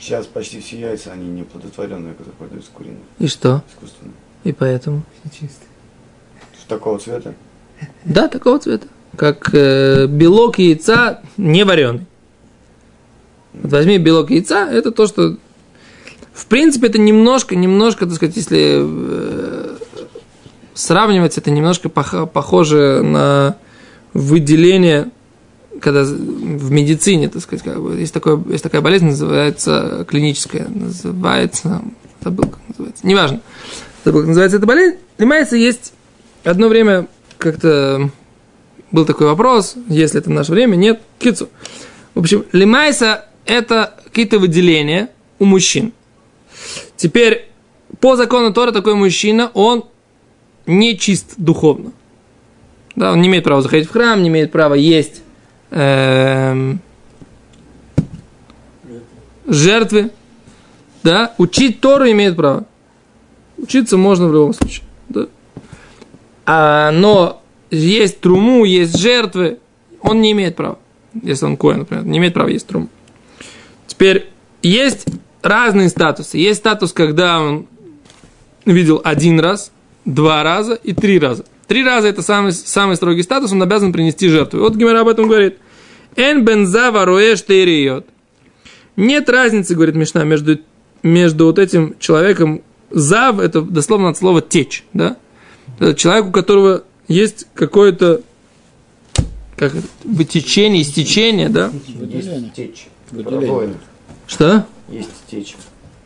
Сейчас 0.00 0.26
почти 0.26 0.60
все 0.60 0.80
яйца, 0.80 1.12
они 1.12 1.28
не 1.28 1.42
плодотворенные, 1.42 2.14
которые 2.14 2.34
продаются 2.34 2.70
куриные, 2.72 2.98
И 3.18 3.26
что? 3.26 3.62
искусственные. 3.70 4.14
И 4.44 4.52
поэтому? 4.52 5.02
Все 5.20 5.40
чисто. 5.40 5.64
Такого 6.68 6.98
цвета. 6.98 7.34
Да, 8.04 8.28
такого 8.28 8.58
цвета. 8.58 8.86
Как 9.16 9.50
э, 9.52 10.06
белок 10.06 10.58
яйца 10.58 11.20
не 11.36 11.64
вареный. 11.64 12.06
Вот 13.52 13.72
возьми 13.72 13.98
белок 13.98 14.30
яйца, 14.30 14.66
это 14.70 14.90
то, 14.92 15.06
что... 15.06 15.36
В 16.32 16.46
принципе, 16.46 16.86
это 16.86 16.98
немножко, 16.98 17.54
немножко, 17.56 18.06
так 18.06 18.14
сказать, 18.14 18.36
если 18.36 18.78
э, 18.82 19.76
сравнивать, 20.72 21.36
это 21.36 21.50
немножко 21.50 21.88
пох- 21.88 22.26
похоже 22.26 23.02
на 23.02 23.56
выделение, 24.14 25.10
когда 25.80 26.04
в 26.04 26.70
медицине, 26.70 27.28
так 27.28 27.42
сказать, 27.42 27.64
как 27.64 27.82
бы, 27.82 27.98
есть, 27.98 28.14
такое, 28.14 28.42
есть 28.48 28.62
такая 28.62 28.80
болезнь, 28.80 29.06
называется 29.06 30.04
клиническая, 30.08 30.68
называется, 30.68 31.82
забыл, 32.22 32.46
как 32.46 32.60
называется, 32.68 33.06
неважно, 33.06 33.40
забыл, 34.04 34.20
как 34.20 34.28
называется 34.28 34.58
эта 34.58 34.66
болезнь. 34.66 34.96
Понимаете, 35.16 35.60
есть 35.60 35.92
одно 36.44 36.68
время 36.68 37.08
как-то 37.38 38.10
был 38.90 39.04
такой 39.04 39.26
вопрос, 39.26 39.74
если 39.88 40.20
это 40.20 40.30
наше 40.30 40.52
время, 40.52 40.76
нет, 40.76 41.00
кицу. 41.18 41.48
В 42.14 42.20
общем, 42.20 42.44
лимайса– 42.52 43.26
это 43.46 43.94
какие-то 44.04 44.38
выделения 44.38 45.10
у 45.38 45.44
мужчин. 45.44 45.92
Теперь, 46.96 47.48
по 48.00 48.16
закону 48.16 48.52
Тора 48.52 48.72
такой 48.72 48.94
мужчина, 48.94 49.50
он 49.54 49.84
не 50.66 50.98
чист 50.98 51.34
духовно. 51.36 51.92
Да, 52.96 53.12
он 53.12 53.20
не 53.20 53.28
имеет 53.28 53.44
права 53.44 53.62
заходить 53.62 53.88
в 53.88 53.92
храм, 53.92 54.22
не 54.22 54.28
имеет 54.28 54.52
права 54.52 54.74
есть 54.74 55.22
эм, 55.70 56.80
жертвы. 59.46 60.10
Да, 61.02 61.34
учить 61.38 61.80
Тору 61.80 62.10
имеет 62.10 62.36
право. 62.36 62.66
Учиться 63.56 63.96
можно 63.96 64.28
в 64.28 64.32
любом 64.32 64.52
случае. 64.54 64.84
Да. 65.08 65.26
А, 66.46 66.90
но 66.90 67.42
есть 67.70 68.20
труму, 68.20 68.64
есть 68.64 68.98
жертвы, 68.98 69.58
он 70.02 70.20
не 70.20 70.32
имеет 70.32 70.56
права. 70.56 70.78
Если 71.22 71.44
он 71.44 71.56
коин, 71.56 71.80
например, 71.80 72.04
не 72.04 72.18
имеет 72.18 72.34
права 72.34 72.48
есть 72.48 72.66
труму. 72.66 72.88
Теперь 73.86 74.28
есть 74.62 75.06
разные 75.42 75.88
статусы. 75.88 76.38
Есть 76.38 76.60
статус, 76.60 76.92
когда 76.92 77.40
он 77.40 77.66
видел 78.64 79.00
один 79.02 79.40
раз, 79.40 79.72
два 80.04 80.42
раза 80.42 80.74
и 80.74 80.92
три 80.92 81.18
раза. 81.18 81.44
Три 81.70 81.84
раза 81.84 82.08
это 82.08 82.20
самый, 82.22 82.50
самый 82.50 82.96
строгий 82.96 83.22
статус, 83.22 83.52
он 83.52 83.62
обязан 83.62 83.92
принести 83.92 84.26
жертву. 84.28 84.58
Вот 84.58 84.74
Гимера 84.74 85.02
об 85.02 85.08
этом 85.08 85.28
говорит. 85.28 85.58
Эн 86.16 86.44
бенза 86.44 86.90
варуэш 86.90 87.42
тейриот. 87.42 88.06
Нет 88.96 89.28
разницы, 89.28 89.76
говорит 89.76 89.94
Мишна, 89.94 90.24
между, 90.24 90.58
между 91.04 91.44
вот 91.44 91.60
этим 91.60 91.94
человеком. 92.00 92.62
Зав, 92.90 93.38
это 93.38 93.62
дословно 93.62 94.08
от 94.08 94.18
слова 94.18 94.42
течь, 94.42 94.84
да? 94.92 95.16
Это 95.78 95.94
человек, 95.94 96.26
у 96.26 96.32
которого 96.32 96.82
есть 97.06 97.46
какое-то 97.54 98.22
как 99.56 99.76
это, 99.76 99.86
вытечение, 100.02 100.82
истечение, 100.82 101.50
да? 101.50 101.70
Есть 101.98 102.52
течь. 102.52 102.88
Пробоина. 103.12 103.74
Что? 104.26 104.66
Есть 104.88 105.10
течь. 105.30 105.54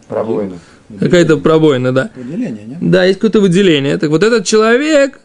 Пробоина. 0.08 0.58
Какая-то 1.00 1.38
пробоина, 1.38 1.94
да. 1.94 2.10
Выделение, 2.14 2.66
не? 2.66 2.76
Да, 2.82 3.06
есть 3.06 3.18
какое-то 3.18 3.40
выделение. 3.40 3.96
Так 3.96 4.10
вот 4.10 4.22
этот 4.22 4.44
человек, 4.44 5.22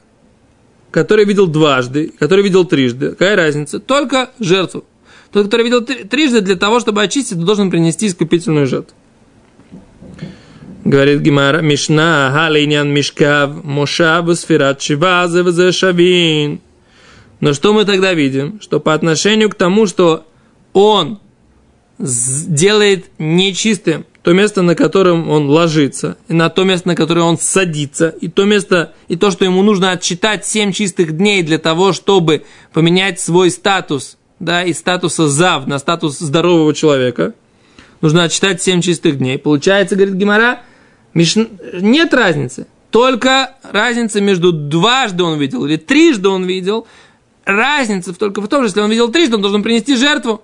который 0.92 1.26
видел 1.26 1.48
дважды, 1.48 2.12
который 2.20 2.44
видел 2.44 2.66
трижды, 2.66 3.12
какая 3.12 3.36
разница? 3.36 3.80
Только 3.80 4.32
жертву. 4.40 4.84
Тот, 5.32 5.46
который 5.46 5.64
видел 5.64 5.82
три- 5.82 6.04
трижды, 6.04 6.42
для 6.42 6.56
того, 6.56 6.80
чтобы 6.80 7.04
очистить, 7.04 7.38
должен 7.40 7.70
принести 7.70 8.08
искупительную 8.08 8.66
жертву. 8.66 8.96
Говорит 10.84 11.22
Гимара, 11.22 11.62
Мишна, 11.62 12.32
Халинян 12.34 12.90
Мишкав, 12.90 13.64
Мошав, 13.64 14.36
Сферат 14.36 14.82
Шива, 14.82 15.28
Зевзе 15.28 15.72
Шавин. 15.72 16.62
Но 17.42 17.54
что 17.54 17.74
мы 17.74 17.86
тогда 17.86 18.14
видим? 18.14 18.60
Что 18.62 18.80
по 18.80 18.94
отношению 18.94 19.50
к 19.50 19.56
тому, 19.56 19.86
что 19.86 20.26
он 20.74 21.20
делает 22.00 23.06
нечистым 23.20 24.06
то 24.22 24.34
место, 24.34 24.62
на 24.62 24.76
котором 24.76 25.30
он 25.30 25.50
ложится, 25.50 26.18
и 26.28 26.34
на 26.34 26.50
то 26.50 26.64
место, 26.64 26.90
на 26.90 26.96
которое 26.96 27.22
он 27.22 27.38
садится, 27.38 28.10
и 28.10 28.28
то 28.28 28.46
место, 28.46 28.94
и 29.08 29.16
то, 29.16 29.32
что 29.32 29.46
ему 29.46 29.64
нужно 29.64 29.92
отсчитать 29.92 30.46
7 30.46 30.72
чистых 30.72 31.16
дней 31.18 31.42
для 31.42 31.58
того, 31.58 31.94
чтобы 31.94 32.44
поменять 32.74 33.20
свой 33.20 33.50
статус, 33.50 34.18
да, 34.40 34.64
из 34.64 34.78
статуса 34.78 35.28
зав 35.28 35.68
на 35.68 35.80
статус 35.80 36.20
здорового 36.20 36.74
человека, 36.74 37.34
нужно 38.02 38.24
отсчитать 38.24 38.62
7 38.62 38.82
чистых 38.82 39.18
дней. 39.18 39.38
Получается, 39.38 39.96
говорит 39.96 40.16
Гимара, 40.16 40.62
нет 41.14 42.14
разницы. 42.14 42.68
Только 42.92 43.56
разница 43.64 44.20
между 44.20 44.52
дважды 44.52 45.24
он 45.24 45.40
видел 45.40 45.66
или 45.66 45.78
трижды 45.78 46.28
он 46.30 46.46
видел. 46.46 46.88
Разница 47.46 48.14
только 48.14 48.42
в 48.42 48.48
том, 48.48 48.60
что 48.60 48.66
если 48.68 48.82
он 48.82 48.92
видел 48.92 49.10
трижды, 49.10 49.36
он 49.36 49.42
должен 49.42 49.64
принести 49.64 49.96
жертву. 49.96 50.42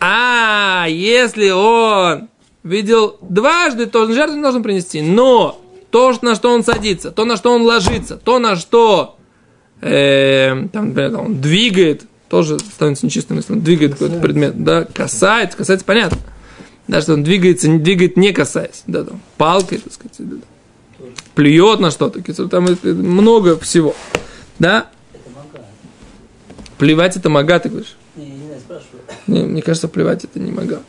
А 0.00 0.86
если 0.88 1.50
он 1.50 2.28
видел 2.62 3.16
дважды, 3.20 3.86
то 3.86 4.02
он 4.02 4.14
жертву 4.14 4.36
не 4.36 4.42
должен 4.42 4.62
принести. 4.62 5.00
Но 5.00 5.60
то, 5.90 6.16
на 6.22 6.34
что 6.34 6.52
он 6.52 6.64
садится, 6.64 7.10
то, 7.10 7.24
на 7.24 7.36
что 7.36 7.52
он 7.52 7.62
ложится, 7.62 8.16
то, 8.16 8.38
на 8.38 8.56
что 8.56 9.16
э, 9.80 10.68
там, 10.72 10.88
например, 10.88 11.18
он 11.18 11.40
двигает, 11.40 12.04
тоже 12.28 12.58
становится 12.58 13.06
нечистым, 13.06 13.38
если 13.38 13.54
он 13.54 13.60
двигает 13.60 13.92
какой-то 13.92 14.20
предмет. 14.20 14.62
Да, 14.62 14.84
касается, 14.84 15.56
касается, 15.56 15.84
понятно. 15.84 16.18
Да, 16.86 17.00
что 17.00 17.14
он 17.14 17.22
двигается, 17.22 17.68
не 17.68 17.78
двигает 17.78 18.16
не 18.16 18.32
касаясь. 18.32 18.82
Да, 18.86 19.04
там, 19.04 19.20
палкой, 19.36 19.78
так 19.78 19.92
сказать. 19.92 20.16
Да. 20.18 20.36
Плюет 21.34 21.80
на 21.80 21.90
что-то. 21.90 22.48
Там 22.48 22.66
много 22.82 23.58
всего. 23.58 23.94
Да? 24.58 24.88
Это. 25.12 25.64
Плевать 26.78 27.16
это 27.16 27.28
мага, 27.28 27.58
ты 27.58 27.68
говоришь. 27.68 27.96
Не, 29.26 29.34
не 29.34 29.44
знаю, 29.44 29.46
спрашиваю. 29.46 29.46
Не, 29.46 29.52
мне 29.52 29.62
кажется, 29.62 29.88
плевать 29.88 30.24
это 30.24 30.40
не 30.40 30.52
мага. 30.52 30.80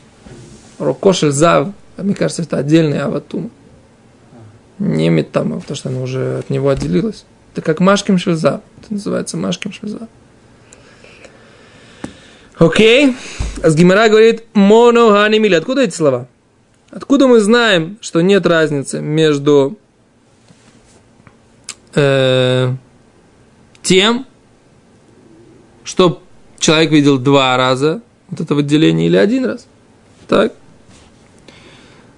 Рокошель 0.80 1.32
зав, 1.32 1.70
а 1.98 2.04
мне 2.04 2.16
кажется, 2.16 2.44
это 2.44 2.58
отдельный 2.58 3.00
аватум. 3.00 3.52
Не 4.78 5.10
метама, 5.10 5.60
потому 5.60 5.76
что 5.76 5.90
она 5.90 6.02
уже 6.02 6.40
от 6.40 6.50
него 6.50 6.70
отделилась. 6.70 7.26
Это 7.54 7.62
как 7.62 7.80
Машким 7.82 8.18
Шельзав. 8.18 8.62
Это 8.82 8.94
называется 8.94 9.36
Машким 9.36 9.74
Шельзав. 9.74 10.08
Окей. 12.58 13.16
А 13.62 13.70
с 13.70 13.76
Гимара 13.76 14.08
говорит 14.08 14.44
моно 14.54 15.12
ханимили. 15.12 15.56
Откуда 15.56 15.82
эти 15.82 15.96
слова? 15.96 16.28
Откуда 16.92 17.28
мы 17.28 17.40
знаем, 17.40 17.98
что 18.02 18.22
нет 18.22 18.46
разницы 18.46 19.02
между 19.02 19.78
э, 21.94 22.74
тем, 23.84 24.26
что 25.84 26.24
человек 26.58 26.92
видел 26.92 27.18
два 27.18 27.58
раза, 27.58 28.02
вот 28.30 28.40
это 28.40 28.56
выделение, 28.56 29.08
или 29.08 29.18
один 29.18 29.46
раз? 29.46 29.68
Так. 30.28 30.54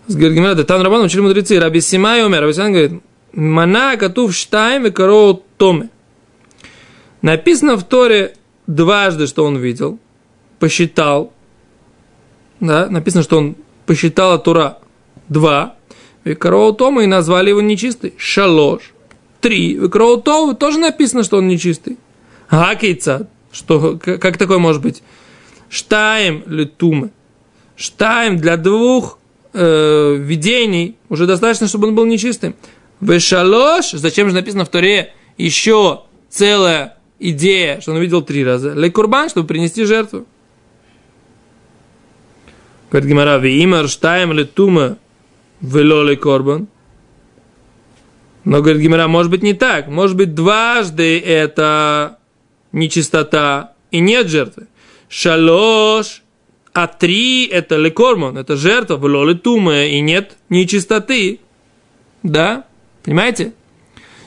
С 0.08 0.15
Гимара, 0.15 0.56
да 0.56 0.63
там 0.63 0.82
Рабан 0.82 1.04
учили 1.04 1.21
мудрецы. 1.21 1.60
Раби 1.60 1.82
Симай 1.82 2.24
умер. 2.24 2.41
Раби 2.41 2.54
Симай 2.54 2.71
говорит, 2.71 3.02
мана 3.34 3.97
катув 3.97 4.34
штайм 4.34 4.88
и 4.88 4.91
короу 4.91 5.43
томе. 5.58 5.89
Написано 7.21 7.78
в 7.78 7.84
Торе 7.84 8.36
дважды, 8.67 9.28
что 9.28 9.45
он 9.45 9.58
видел, 9.58 10.00
посчитал, 10.60 11.32
да, 12.60 12.88
написано, 12.89 13.24
что 13.24 13.38
он 13.38 13.56
посчитал 13.86 14.41
Тура 14.41 14.80
два, 15.30 15.76
Викароу 16.24 16.74
Тома 16.74 17.04
и 17.04 17.08
назвали 17.08 17.50
его 17.50 17.62
нечистый. 17.62 18.13
Шалош. 18.17 18.93
Три. 19.39 19.74
Викароу 19.76 20.21
Тома 20.21 20.56
тоже 20.56 20.80
написано, 20.80 21.24
что 21.24 21.38
он 21.38 21.47
нечистый. 21.47 21.97
Гакейца. 22.50 23.28
Что, 23.52 23.97
как 23.97 24.38
такое 24.38 24.60
может 24.60 24.82
быть? 24.82 25.04
Штаем 25.71 26.43
летумы. 26.47 27.12
Штаем 27.77 28.36
для 28.36 28.57
двух 28.57 29.17
э, 29.53 30.15
видений 30.15 30.97
уже 31.07 31.25
достаточно, 31.25 31.67
чтобы 31.67 31.88
он 31.88 31.95
был 31.95 32.05
нечистым. 32.05 32.55
Вешалош. 32.99 33.91
Зачем 33.91 34.27
же 34.27 34.36
написано 34.36 34.65
в 34.65 34.69
Торе 34.69 35.13
еще 35.38 36.03
целая 36.29 36.97
идея, 37.19 37.79
что 37.79 37.93
он 37.93 37.99
видел 37.99 38.21
три 38.21 38.43
раза. 38.43 38.73
Лекурбан, 38.73 39.29
чтобы 39.29 39.47
принести 39.47 39.86
жертву. 39.86 40.25
Говорит 42.91 43.10
Гимара, 43.10 43.39
имар 43.39 43.88
штаем 43.88 44.34
летума 44.34 44.97
вело 45.62 46.03
лекорбан. 46.03 46.67
Но, 48.43 48.62
говорит 48.62 48.81
Гимара, 48.81 49.07
может 49.07 49.31
быть 49.31 49.41
не 49.41 49.53
так. 49.53 49.88
Может 49.88 50.17
быть 50.17 50.36
дважды 50.36 51.17
это 51.17 52.19
нечистота 52.73 53.73
и 53.89 54.01
нет 54.01 54.27
жертвы. 54.27 54.67
Шалош, 55.12 56.24
а 56.71 56.88
три 56.88 57.45
это 57.45 57.76
лекормон, 57.76 58.38
это 58.38 58.56
жертва, 58.56 58.95
вело 58.95 59.26
летума 59.26 59.84
и 59.84 60.00
нет 60.00 60.38
нечистоты. 60.47 61.41
Да? 62.24 62.63
Понимаете? 63.04 63.52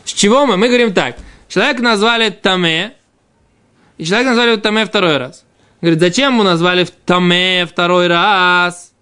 С 0.05 0.13
чего 0.13 0.45
мы? 0.45 0.59
Мы 0.59 0.69
говорим 0.69 0.93
так. 0.93 1.17
Человек 1.49 1.81
назвали 1.81 2.29
Таме, 2.29 2.93
и 3.97 4.05
человек 4.05 4.27
назвали 4.27 4.57
Таме 4.57 4.85
второй 4.85 5.17
раз. 5.17 5.47
Говорит, 5.81 6.01
зачем 6.01 6.35
ему 6.35 6.43
назвали 6.43 6.87
Таме 7.07 7.65
второй 7.65 8.07
раз? 8.09 8.93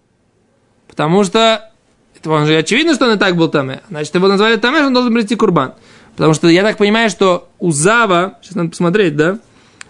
Потому 0.87 1.25
что 1.25 1.68
это 2.16 2.31
он 2.31 2.47
же 2.47 2.57
очевидно, 2.57 2.95
что 2.95 3.07
он 3.07 3.16
и 3.16 3.18
так 3.18 3.35
был 3.35 3.49
Таме. 3.49 3.81
Значит, 3.90 4.14
его 4.14 4.29
назвали 4.29 4.55
Таме, 4.55 4.87
он 4.87 4.95
должен 4.95 5.12
прийти 5.12 5.35
Курбан. 5.35 5.75
Потому 6.14 6.33
что 6.35 6.47
я 6.47 6.62
так 6.62 6.77
понимаю, 6.77 7.11
что 7.11 7.49
у 7.59 7.73
Зава, 7.73 8.38
сейчас 8.40 8.55
надо 8.55 8.71
посмотреть, 8.71 9.16
да, 9.16 9.40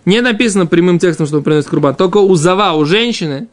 не 0.05 0.21
написано 0.21 0.67
прямым 0.67 0.99
текстом, 0.99 1.27
что 1.27 1.39
он 1.39 1.43
приносит 1.43 1.69
Курбан. 1.69 1.95
Только 1.95 2.19
у 2.19 2.35
Зава, 2.35 2.73
у 2.73 2.85
женщины, 2.85 3.49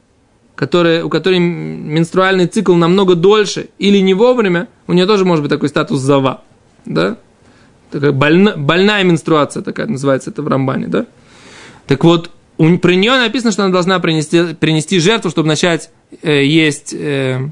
которая, 0.56 1.06
у 1.06 1.10
которой 1.10 1.40
менструальный 1.40 2.48
цикл 2.48 2.74
намного 2.74 3.16
дольше 3.16 3.70
или 3.78 4.00
не 4.00 4.14
вовремя, 4.14 4.68
у 4.88 4.94
нее 4.94 5.06
тоже 5.06 5.26
может 5.26 5.44
быть 5.44 5.50
такой 5.50 5.70
статус 5.70 6.00
Зава. 6.00 6.42
Да? 6.86 7.18
Такая 7.92 8.12
больна, 8.12 8.56
больная 8.56 9.04
менструация 9.04 9.64
такая 9.64 9.88
называется 9.88 10.30
это 10.32 10.42
в 10.42 10.48
Рамбане, 10.48 10.88
да? 10.88 11.06
Так 11.88 12.04
вот, 12.04 12.30
у, 12.58 12.78
при 12.78 12.96
нее 12.96 13.12
написано, 13.12 13.52
что 13.52 13.64
она 13.64 13.72
должна 13.72 14.00
принести, 14.00 14.54
принести 14.54 15.00
жертву, 15.00 15.32
чтобы 15.32 15.48
начать 15.48 15.90
э, 16.22 16.46
есть. 16.46 16.94
Э, 16.94 17.50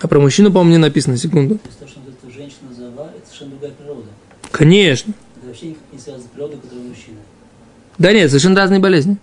а 0.00 0.08
про 0.08 0.18
мужчину, 0.18 0.50
по-моему, 0.50 0.70
не 0.70 0.78
написано, 0.78 1.16
секунду. 1.16 1.58
То 1.78 1.86
что 1.86 2.00
это 2.00 2.34
женщина 2.34 2.74
зава, 2.76 3.10
это 3.16 3.26
совершенно 3.26 3.50
другая 3.50 3.72
природа. 3.72 4.08
Конечно. 4.50 5.14
Это 5.36 5.46
вообще 5.46 5.66
никак 5.66 5.82
не 5.92 5.98
связано 5.98 6.24
с 6.24 6.28
природой, 6.28 6.58
которая 6.58 6.84
мужчина. 6.86 7.18
Да 8.02 8.12
нет, 8.12 8.30
совершенно 8.30 8.56
разные 8.56 8.80
болезни. 8.80 9.16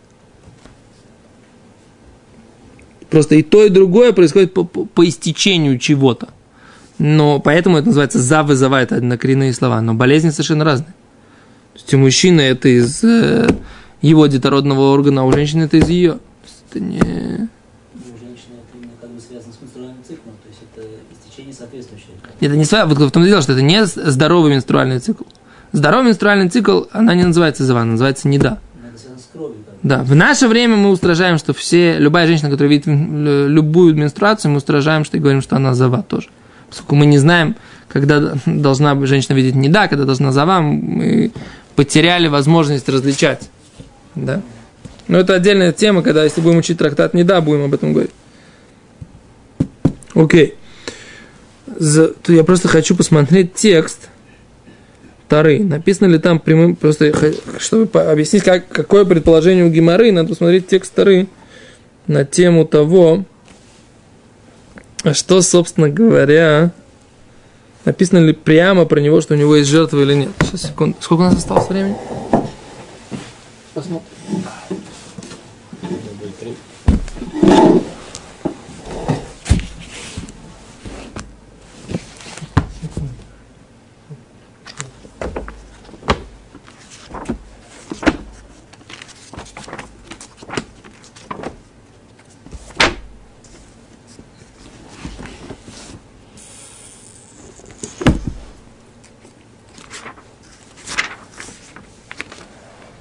Просто 3.10 3.36
и 3.36 3.44
то, 3.44 3.66
и 3.66 3.70
другое 3.70 4.14
происходит 4.14 4.54
по, 4.54 4.64
по, 4.64 4.86
по 4.86 5.06
истечению 5.06 5.78
чего-то. 5.80 6.30
Но 6.98 7.42
поэтому 7.42 7.78
это 7.78 7.88
называется 7.88 8.20
зава, 8.20 8.82
это 8.82 8.96
однокоренные 8.96 9.52
слова. 9.54 9.82
Но 9.82 9.96
болезни 9.96 10.30
совершенно 10.30 10.64
разные. 10.64 10.94
То 11.74 11.80
есть 11.80 11.94
у 11.94 11.98
мужчины 11.98 12.40
это 12.40 12.70
из 12.70 13.04
э, 13.04 13.50
его 14.02 14.28
детородного 14.28 14.94
органа, 14.94 15.24
а 15.24 15.26
у 15.26 15.34
женщины 15.34 15.64
это 15.64 15.76
из 15.76 15.90
ее. 15.90 16.20
Это 16.70 16.80
не... 16.80 17.00
И 17.00 17.02
у 17.02 18.18
женщины 18.18 18.56
это 18.64 18.78
именно 18.78 18.94
как 19.02 19.10
бы 19.10 19.20
связано 19.20 19.52
с 19.52 19.62
менструальным 19.62 20.04
циклом, 20.08 20.36
то 20.42 20.48
есть 20.48 20.62
это 20.74 20.88
истечение 21.12 21.54
соответствующее. 21.54 22.12
Это 22.40 22.56
не 22.56 22.64
сва- 22.64 22.86
вот 22.86 22.98
в 22.98 23.12
том 23.12 23.26
дело, 23.26 23.42
что 23.42 23.52
это 23.52 23.62
не 23.62 23.86
здоровый 23.86 24.54
менструальный 24.54 25.00
цикл. 25.00 25.26
Здоровый 25.74 26.08
менструальный 26.08 26.48
цикл, 26.50 26.84
она 26.92 27.14
не 27.14 27.24
называется 27.24 27.66
зава, 27.66 27.82
она 27.82 27.92
называется 27.92 28.28
неда. 28.28 28.60
Но 28.82 28.88
Это 28.88 28.98
связано 28.98 29.19
с 29.19 29.19
Да, 29.84 30.04
в 30.04 30.16
наше 30.16 30.48
время 30.48 30.76
мы 30.76 30.90
устражаем, 30.90 31.38
что 31.38 31.54
все, 31.54 31.98
любая 31.98 32.28
женщина, 32.28 32.50
которая 32.50 32.70
видит 32.70 32.88
м, 32.88 33.48
любую 33.48 33.96
менструацию, 33.96 34.52
мы 34.52 34.58
устражаем, 34.58 35.06
что 35.06 35.18
и 35.18 35.20
говорим, 35.20 35.42
что 35.42 35.56
она 35.56 35.74
зава 35.74 36.04
тоже. 36.04 36.30
Поскольку 36.70 36.96
мы 36.96 37.06
не 37.06 37.18
знаем, 37.18 37.56
когда 37.88 38.34
должна 38.46 38.96
женщина 39.06 39.36
видеть 39.36 39.56
не 39.56 39.70
да, 39.70 39.88
когда 39.88 40.06
должна 40.06 40.32
зава, 40.32 40.62
мы 40.62 41.32
потеряли 41.76 42.28
возможность 42.28 42.90
различать. 42.90 43.50
Да. 44.16 44.42
Но 45.08 45.18
это 45.18 45.36
отдельная 45.36 45.72
тема, 45.72 46.02
когда 46.02 46.24
если 46.24 46.42
будем 46.42 46.58
учить 46.58 46.78
трактат 46.78 47.14
не 47.14 47.24
да, 47.24 47.42
будем 47.42 47.66
об 47.66 47.74
этом 47.74 47.94
говорить. 47.94 48.12
Окей. 50.14 50.56
За- 51.78 52.10
то 52.10 52.34
я 52.34 52.44
просто 52.44 52.68
хочу 52.68 52.96
посмотреть 52.96 53.54
текст 53.54 54.09
Тары. 55.30 55.60
Написано 55.60 56.08
ли 56.08 56.18
там 56.20 56.40
прямым, 56.40 56.76
просто 56.76 57.14
чтобы 57.60 58.02
объяснить, 58.02 58.44
как, 58.44 58.68
какое 58.68 59.06
предположение 59.06 59.64
у 59.64 59.70
Гимары, 59.70 60.12
надо 60.12 60.30
посмотреть 60.30 60.68
текст 60.68 60.94
Тары 60.94 61.28
на 62.08 62.26
тему 62.26 62.66
того, 62.66 63.24
а 65.04 65.14
что, 65.14 65.42
собственно 65.42 65.88
говоря, 65.88 66.72
написано 67.86 68.18
ли 68.18 68.34
прямо 68.34 68.86
про 68.86 69.00
него, 69.00 69.22
что 69.22 69.36
у 69.36 69.38
него 69.38 69.56
есть 69.56 69.70
жертва 69.70 70.02
или 70.02 70.16
нет. 70.16 70.32
Сейчас, 70.42 70.64
секунду. 70.64 70.98
Сколько 71.00 71.22
у 71.22 71.26
нас 71.26 71.36
осталось 71.36 71.70
времени? 71.70 71.96
Посмотрим. 73.74 74.04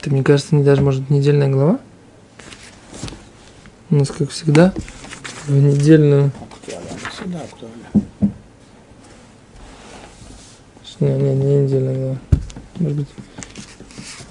Это, 0.08 0.14
мне 0.14 0.17
кажется, 0.28 0.54
не 0.54 0.62
даже, 0.62 0.82
может, 0.82 1.08
недельная 1.08 1.48
глава? 1.48 1.80
У 3.88 3.94
нас, 3.94 4.10
как 4.10 4.28
всегда, 4.28 4.74
в 5.46 5.52
недельную... 5.52 6.30
Актуально. 7.18 7.88
Не, 11.00 11.08
не, 11.08 11.34
не 11.34 11.56
недельная 11.62 11.94
глава. 11.94 12.18
Может 12.78 12.96
быть. 12.98 13.08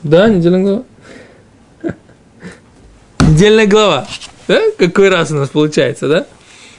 Да, 0.04 0.30
недельная 0.30 0.62
глава. 0.62 0.84
Недельная 3.22 3.66
глава. 3.66 4.08
Да? 4.48 4.62
Какой 4.78 5.10
раз 5.10 5.32
у 5.32 5.36
нас 5.36 5.50
получается, 5.50 6.08
да? 6.08 6.28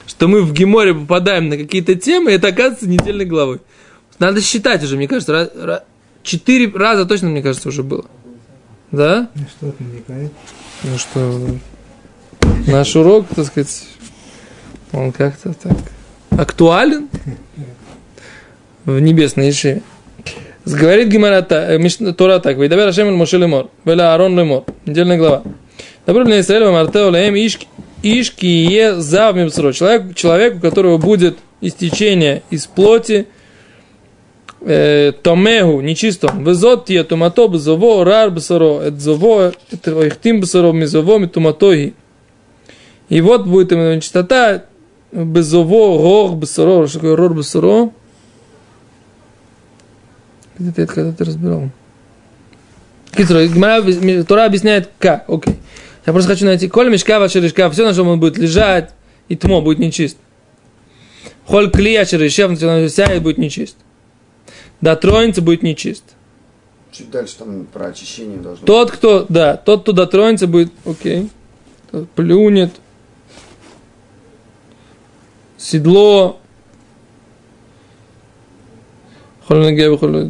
Что 0.07 0.29
мы 0.29 0.43
в 0.43 0.53
Геморе 0.53 0.93
попадаем 0.93 1.49
на 1.49 1.57
какие-то 1.57 1.95
темы, 1.95 2.31
и 2.31 2.35
это 2.35 2.47
оказывается 2.47 2.87
недельной 2.87 3.25
главой. 3.25 3.59
Надо 4.17 4.39
считать 4.41 4.81
уже, 4.81 4.95
мне 4.95 5.09
кажется, 5.09 5.33
ра- 5.33 5.65
ра- 5.65 5.83
четыре 6.23 6.71
раза 6.73 7.05
точно, 7.05 7.27
мне 7.27 7.41
кажется, 7.41 7.67
уже 7.67 7.83
было. 7.83 8.05
Да? 8.91 9.29
На 9.35 9.47
что 9.47 9.67
это 9.67 9.83
намекает? 9.83 10.31
Ну 10.83 10.97
что, 10.97 11.45
наш 12.67 12.95
урок, 12.95 13.27
так 13.35 13.45
сказать, 13.45 13.83
он 14.91 15.11
как-то 15.11 15.53
так 15.53 15.77
актуален 16.31 17.09
в 18.85 18.99
небесной 18.99 19.49
Ишиве. 19.49 19.81
Говорит 20.65 21.07
Гимара 21.07 21.45
э, 21.49 22.13
Тора 22.13 22.39
так, 22.39 22.57
«Вейдабер 22.57 22.87
Ашем 22.87 23.15
Моше 23.15 23.37
лемор, 23.37 23.69
веля 23.85 24.13
Аарон 24.13 24.37
лемор». 24.37 24.65
Недельная 24.85 25.17
глава. 25.17 25.43
Добро 26.05 26.23
для 26.25 26.39
Израиля, 26.39 26.71
Мартео 26.71 27.09
лаем 27.09 27.35
ишки, 27.35 27.67
ишки 28.03 28.45
е 28.45 28.99
зав 29.01 29.35
мимсро. 29.35 29.73
Человек, 29.73 30.15
человек, 30.15 30.55
у 30.57 30.59
которого 30.59 30.97
будет 30.97 31.37
истечение 31.61 32.43
из 32.49 32.67
плоти, 32.67 33.27
томегу, 34.61 35.81
нечистом, 35.81 36.43
везот 36.43 36.85
тие 36.85 37.03
тумато 37.03 37.47
безово, 37.47 38.03
рар 38.03 38.29
бесоро, 38.29 38.81
эт 38.81 38.99
зово, 38.99 39.53
эт 39.71 39.87
ойхтим 39.87 40.41
бесоро, 40.41 40.71
мизово, 40.73 41.17
митуматоги. 41.17 41.93
И 43.07 43.21
вот 43.21 43.47
будет 43.47 43.71
именно 43.71 43.95
нечистота, 43.95 44.65
безово, 45.11 46.01
рор 46.01 46.35
бесоро, 46.35 46.87
что 46.87 46.99
такое 46.99 47.15
рор 47.15 47.33
бесоро? 47.33 47.91
Где 50.57 50.71
ты 50.71 50.81
это 50.81 50.93
когда-то 50.93 51.25
разбирал? 51.25 51.69
Тора 53.15 54.45
объясняет 54.45 54.89
как, 54.99 55.29
окей. 55.29 55.55
Я 56.05 56.13
просто 56.13 56.31
хочу 56.31 56.45
найти, 56.45 56.67
коль 56.67 56.89
мешка 56.89 57.19
ваша 57.19 57.39
решка, 57.39 57.69
все, 57.69 57.85
на 57.85 57.93
чем 57.93 58.07
он 58.09 58.19
будет 58.19 58.37
лежать, 58.37 58.91
и 59.29 59.35
тмо 59.35 59.61
будет 59.61 59.79
нечист. 59.79 60.17
Холь 61.45 61.71
клия 61.71 62.05
черешев, 62.05 62.59
сядет, 62.59 63.23
будет 63.23 63.37
нечист. 63.37 63.77
Да, 64.80 64.96
троица 64.96 65.42
будет 65.42 65.62
нечист. 65.62 66.04
Чуть 66.92 67.10
дальше 67.10 67.36
там 67.38 67.66
про 67.72 67.86
очищение 67.86 68.38
должно 68.38 68.64
Тот, 68.64 68.90
кто, 68.90 69.26
да, 69.28 69.56
тот, 69.56 69.82
кто 69.82 69.92
дотронется, 69.92 70.46
будет, 70.46 70.70
окей, 70.84 71.28
Тот 71.90 72.08
плюнет, 72.10 72.70
седло, 75.58 76.36
יכול 79.42 79.66
נגיע 79.66 79.90
בכל... 79.90 80.22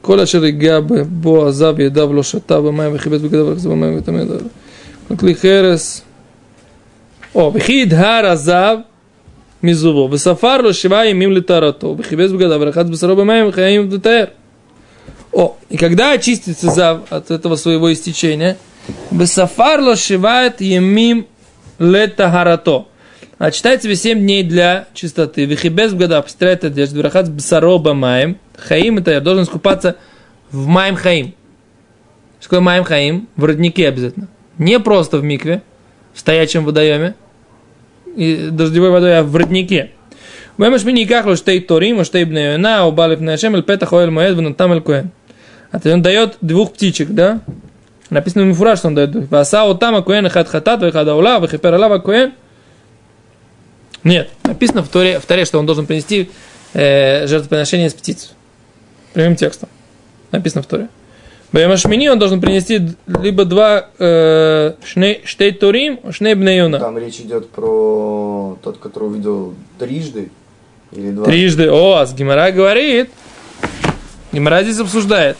כל 0.00 0.20
אשר 0.20 0.44
ייגע 0.44 0.78
בו 1.08 1.46
עזב 1.46 1.80
ידיו 1.80 2.12
לא 2.12 2.22
שתה 2.22 2.60
במים 2.60 2.94
וכיבס 2.94 3.20
בגדיו 3.20 3.46
ולכזה 3.46 3.68
במים 3.68 3.98
וטמא 3.98 4.18
ידיו. 4.18 4.36
כל 5.08 5.16
כלי 5.16 5.34
חרס. 5.34 6.02
או 7.34 7.52
וכי 7.54 7.72
ידהר 7.72 8.26
עזב 8.26 8.76
מזובו 9.62 10.08
וספר 10.12 10.56
לו 10.56 10.74
שבעה 10.74 11.06
ימים 11.06 11.32
לטהרתו 11.32 11.96
וכיבס 11.98 12.30
בגדיו 12.30 12.60
ורחץ 12.60 12.86
בשרו 12.86 13.16
במים 13.16 13.48
וחיים 13.48 13.88
לטהר. 13.92 14.24
О, 15.32 15.56
и 15.68 15.76
когда 15.76 16.12
очистится 16.12 16.70
зав 16.70 17.00
от 17.10 17.30
этого 17.30 17.56
своего 17.56 17.92
истечения, 17.92 18.56
Бесафар 19.10 19.80
лошивает 19.80 20.62
емим 20.62 21.26
летагарато. 21.78 22.86
А 23.38 23.50
читает 23.50 23.82
себе 23.82 23.96
7 23.96 24.18
дней 24.18 24.42
для 24.42 24.88
чистоты. 24.94 25.44
Вихибес 25.44 25.92
в 25.92 25.98
года 25.98 26.22
постирает 26.22 26.64
одежду. 26.64 27.00
Врахат 27.00 27.30
бсаро 27.30 27.76
бамаем. 27.76 28.38
Хаим 28.56 28.96
это 28.96 29.10
я 29.10 29.20
должен 29.20 29.44
скупаться 29.44 29.96
в 30.50 30.66
маем 30.66 30.96
хаим. 30.96 31.34
Что 32.40 32.48
такое 32.48 32.60
маем 32.60 32.84
хаим? 32.84 33.28
В 33.36 33.44
роднике 33.44 33.88
обязательно. 33.88 34.28
Не 34.56 34.80
просто 34.80 35.18
в 35.18 35.22
микве, 35.22 35.60
в 36.14 36.20
стоячем 36.20 36.64
водоеме, 36.64 37.14
и 38.15 38.49
дождевой 38.51 38.89
водой, 38.89 39.19
а 39.19 39.23
в 39.23 39.35
роднике. 39.35 39.91
Вэмэш 40.57 40.83
мини 40.83 41.05
кахло 41.05 41.35
штей 41.35 41.61
торим, 41.61 42.03
штей 42.03 42.25
бнеюна, 42.25 42.85
убалив 42.85 43.19
нашем, 43.19 43.55
эль 43.55 43.63
петах 43.63 43.93
оэль 43.93 44.09
моэд, 44.09 44.35
ванутам 44.35 44.73
эль 44.73 44.81
коэн. 44.81 45.11
А 45.71 45.79
то 45.79 45.91
он 45.91 46.01
дает 46.01 46.37
двух 46.41 46.73
птичек, 46.73 47.09
да? 47.09 47.41
Написано 48.09 48.43
в 48.43 48.47
Мифураж, 48.47 48.79
что 48.79 48.89
он 48.89 48.95
дает 48.95 49.11
двух. 49.11 49.31
Васау 49.31 49.75
там 49.75 50.03
коэн 50.03 50.29
хат 50.29 50.49
хатат, 50.49 50.81
вехада 50.81 51.15
ула, 51.15 51.39
вехипер 51.39 51.73
алава 51.73 51.99
коэн. 51.99 52.33
Нет, 54.03 54.29
написано 54.43 54.83
в 54.83 54.89
Торе, 54.89 55.19
в 55.19 55.25
Торе, 55.25 55.45
что 55.45 55.59
он 55.59 55.65
должен 55.65 55.85
принести 55.85 56.29
э, 56.73 57.27
жертвоприношение 57.27 57.87
из 57.87 57.93
птиц. 57.93 58.33
Прямым 59.13 59.35
текстом. 59.35 59.69
Написано 60.31 60.63
в 60.63 60.65
Торе. 60.65 60.89
Баймашмини 61.53 62.07
он 62.07 62.17
должен 62.17 62.39
принести 62.39 62.81
либо 63.07 63.43
два 63.45 63.87
э, 63.99 64.73
штей 64.83 65.51
турим, 65.51 65.99
шней 66.11 66.33
бнеюна. 66.33 66.79
Там 66.79 66.97
речь 66.97 67.19
идет 67.19 67.49
про 67.49 68.57
тот, 68.63 68.77
который 68.77 69.09
увидел 69.09 69.53
трижды 69.77 70.31
или 70.93 71.11
два. 71.11 71.25
Трижды. 71.25 71.69
О, 71.69 71.95
а 71.97 72.05
с 72.05 72.13
Гимара 72.13 72.51
говорит. 72.51 73.09
Гимара 74.31 74.63
здесь 74.63 74.79
обсуждает. 74.79 75.35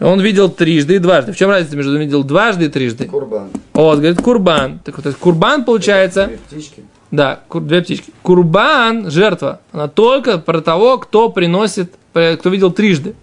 Он 0.00 0.20
видел 0.20 0.48
трижды 0.48 0.96
и 0.96 0.98
дважды. 0.98 1.32
В 1.32 1.36
чем 1.36 1.50
разница 1.50 1.76
между 1.76 1.96
видел 1.96 2.24
дважды 2.24 2.64
и 2.64 2.68
трижды? 2.68 3.04
Курбан. 3.04 3.50
О, 3.72 3.94
говорит 3.94 4.20
курбан. 4.20 4.80
Так 4.84 4.98
вот, 4.98 5.14
курбан 5.14 5.64
получается, 5.64 6.26
Две 6.26 6.38
птички. 6.38 6.82
да, 7.12 7.38
кур- 7.46 7.62
две 7.62 7.82
птички. 7.82 8.12
Курбан, 8.22 9.12
жертва, 9.12 9.60
она 9.70 9.86
только 9.86 10.38
про 10.38 10.60
того, 10.60 10.98
кто 10.98 11.28
приносит, 11.28 11.92
э, 12.14 12.36
кто 12.36 12.50
видел 12.50 12.72
трижды. 12.72 13.14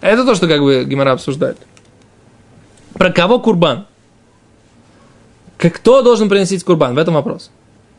Это 0.00 0.24
то, 0.24 0.34
что 0.34 0.48
как 0.48 0.62
бы 0.62 0.84
Гимара 0.84 1.12
обсуждает. 1.12 1.58
Про 2.98 3.10
кого 3.10 3.38
курбан? 3.38 3.86
Кто 5.58 6.02
должен 6.02 6.28
приносить 6.28 6.64
курбан? 6.64 6.94
В 6.94 6.98
этом 6.98 7.14
вопрос. 7.14 7.50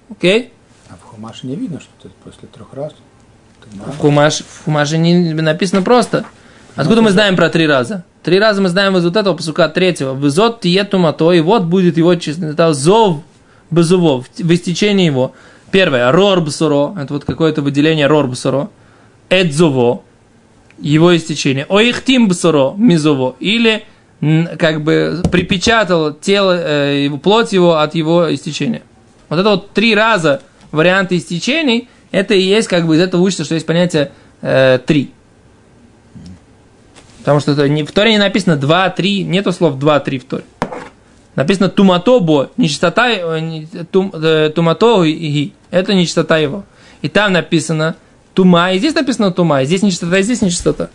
Окей? 0.10 0.52
А 0.90 0.96
в 0.96 1.04
Хумаше 1.04 1.48
не 1.48 1.56
видно, 1.56 1.80
что 1.80 1.90
это 2.08 2.14
после 2.24 2.48
трех 2.48 2.74
раз. 2.74 2.94
В 3.74 3.98
Хумаш, 3.98 4.40
в 4.40 4.66
Хумаше 4.66 4.98
не 4.98 5.34
написано 5.34 5.82
просто. 5.82 6.26
Откуда 6.76 7.02
мы 7.02 7.12
знаем 7.12 7.36
про 7.36 7.50
три 7.50 7.68
раза? 7.68 8.06
Три 8.24 8.40
раза 8.40 8.62
мы 8.62 8.70
знаем 8.70 8.96
из 8.98 9.04
вот 9.04 9.16
этого 9.16 9.36
посука 9.36 9.68
третьего. 9.68 10.14
Вызот 10.14 10.62
тиетумато, 10.62 11.32
и 11.32 11.42
вот 11.42 11.64
будет 11.64 11.98
его 11.98 12.16
чистота. 12.16 12.74
Зов 12.74 13.22
безувов, 13.72 14.28
в 14.38 14.54
истечении 14.54 15.06
его. 15.06 15.34
Первое, 15.72 16.12
рор 16.12 16.42
бсуро, 16.42 16.96
это 16.98 17.14
вот 17.14 17.26
какое-то 17.26 17.62
выделение 17.62 18.08
рор 18.08 18.28
бсуро. 18.28 18.70
Эдзово, 19.30 20.02
его 20.78 21.16
истечение. 21.16 21.66
Оихтим 21.68 22.28
бсуро, 22.30 22.74
мизово. 22.78 23.36
Или 23.40 23.84
как 24.20 24.84
бы 24.84 25.22
припечатал 25.32 26.14
тело, 26.14 26.58
э, 26.58 27.04
его, 27.06 27.18
плоть 27.18 27.54
его 27.54 27.78
от 27.78 27.96
его 27.96 28.34
истечения. 28.34 28.82
Вот 29.30 29.40
это 29.40 29.50
вот 29.50 29.72
три 29.72 29.94
раза 29.94 30.42
варианты 30.72 31.18
истечений, 31.18 31.90
это 32.12 32.34
и 32.34 32.42
есть 32.42 32.68
как 32.68 32.88
бы 32.88 32.96
из 32.96 33.02
этого 33.02 33.22
учится, 33.22 33.44
что 33.44 33.54
есть 33.54 33.66
понятие 33.66 34.12
э, 34.42 34.80
три. 34.86 35.12
Потому 37.20 37.42
что 37.42 37.52
это 37.52 37.68
не, 37.68 37.84
в 37.84 37.92
Торе 37.92 38.12
не 38.12 38.18
написано 38.18 38.56
2, 38.56 38.90
3, 38.92 39.24
нету 39.26 39.52
слов 39.52 39.78
2, 39.78 40.00
3 40.00 40.20
в 40.20 40.26
Торе. 40.26 40.44
Написано 41.36 41.70
туматобо, 41.70 42.50
нечистота, 42.58 43.12
э, 43.12 43.66
тум, 43.92 44.12
э, 44.14 44.50
тумато 44.56 45.04
и. 45.04 45.52
Это 45.70 45.94
нечистота 45.94 46.38
его. 46.38 46.64
И 47.02 47.10
там 47.10 47.34
написано 47.34 47.96
тума, 48.34 48.72
и 48.72 48.80
здесь 48.80 48.96
написано 48.96 49.32
тума, 49.32 49.62
и 49.62 49.66
здесь 49.66 49.84
нечистота, 49.84 50.18
и 50.18 50.24
здесь 50.24 50.42
нечистота. 50.42 50.90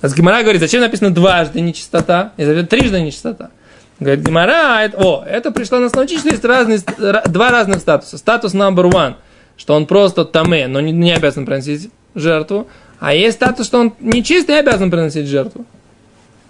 А 0.00 0.08
Гимара 0.08 0.42
говорит, 0.42 0.60
зачем 0.60 0.80
написано 0.80 1.12
дважды 1.12 1.60
нечистота, 1.60 2.32
и 2.36 2.44
зачем 2.44 2.66
трижды 2.66 3.00
нечистота. 3.00 3.50
Говорит, 3.98 4.24
Гимара, 4.24 4.84
это, 4.84 4.96
о, 4.98 5.24
это 5.24 5.50
пришло 5.50 5.80
нас 5.80 5.92
научить, 5.92 6.20
что 6.20 6.28
есть 6.28 6.44
разные, 6.44 6.80
два 7.26 7.50
разных 7.50 7.80
статуса. 7.80 8.16
Статус 8.16 8.54
number 8.54 8.88
one, 8.90 9.16
что 9.56 9.74
он 9.74 9.86
просто 9.86 10.24
таме, 10.24 10.68
но 10.68 10.80
не, 10.80 10.92
не 10.92 11.12
обязан 11.12 11.46
приносить 11.46 11.90
жертву. 12.14 12.68
А 13.00 13.12
есть 13.12 13.36
статус, 13.36 13.66
что 13.66 13.80
он 13.80 13.94
нечистый 14.00 14.54
и 14.54 14.58
обязан 14.58 14.90
приносить 14.90 15.26
жертву. 15.26 15.66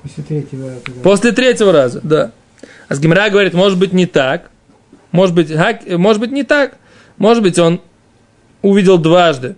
После 0.03 0.25
третьего 0.25 0.69
раза. 0.69 1.01
После 1.03 1.33
третьего 1.33 1.73
раза, 1.73 2.01
да. 2.03 2.33
А 2.89 2.95
с 2.95 3.01
Гимра 3.01 3.31
говорит, 3.31 3.55
может 3.55 3.79
быть 3.79 3.93
не 3.93 4.07
так. 4.07 4.51
Может 5.11 5.35
быть, 5.35 5.51
хак- 5.51 5.97
может 5.97 6.21
быть 6.21 6.33
не 6.33 6.43
так. 6.43 6.77
Может 7.17 7.43
быть, 7.43 7.59
он 7.59 7.81
увидел 8.61 8.99
дважды. 8.99 9.57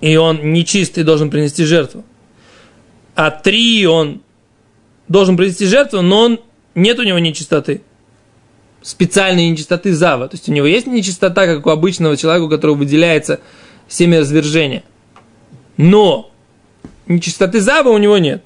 И 0.00 0.16
он 0.16 0.52
нечистый 0.52 1.04
должен 1.04 1.30
принести 1.30 1.64
жертву. 1.64 2.04
А 3.14 3.30
три 3.30 3.86
он 3.86 4.22
должен 5.08 5.36
принести 5.36 5.66
жертву, 5.66 6.02
но 6.02 6.20
он, 6.20 6.40
нет 6.74 6.98
у 6.98 7.02
него 7.02 7.18
нечистоты. 7.18 7.82
Специальной 8.82 9.48
нечистоты 9.48 9.94
зава. 9.94 10.28
То 10.28 10.34
есть 10.34 10.48
у 10.48 10.52
него 10.52 10.66
есть 10.66 10.86
нечистота, 10.86 11.46
как 11.46 11.66
у 11.66 11.70
обычного 11.70 12.16
человека, 12.16 12.44
у 12.44 12.48
которого 12.50 12.76
выделяется 12.76 13.40
семя 13.88 14.20
развержения. 14.20 14.82
Но 15.76 16.30
нечистоты 17.06 17.60
зава 17.60 17.88
у 17.88 17.98
него 17.98 18.18
нет. 18.18 18.42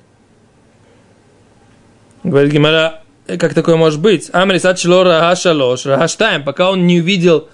Говорит 2.23 2.53
Гимара, 2.53 3.03
«Э, 3.27 3.37
как 3.37 3.55
такое 3.55 3.77
может 3.77 4.01
быть? 4.01 4.29
Амрис 4.33 4.65
ачло 4.65 5.05
рага 5.05 5.35
шалош, 5.37 5.87
рага 5.87 6.09
штайм, 6.09 6.45
пока 6.45 6.71
он 6.71 6.87
не 6.87 7.01
увидел 7.01 7.49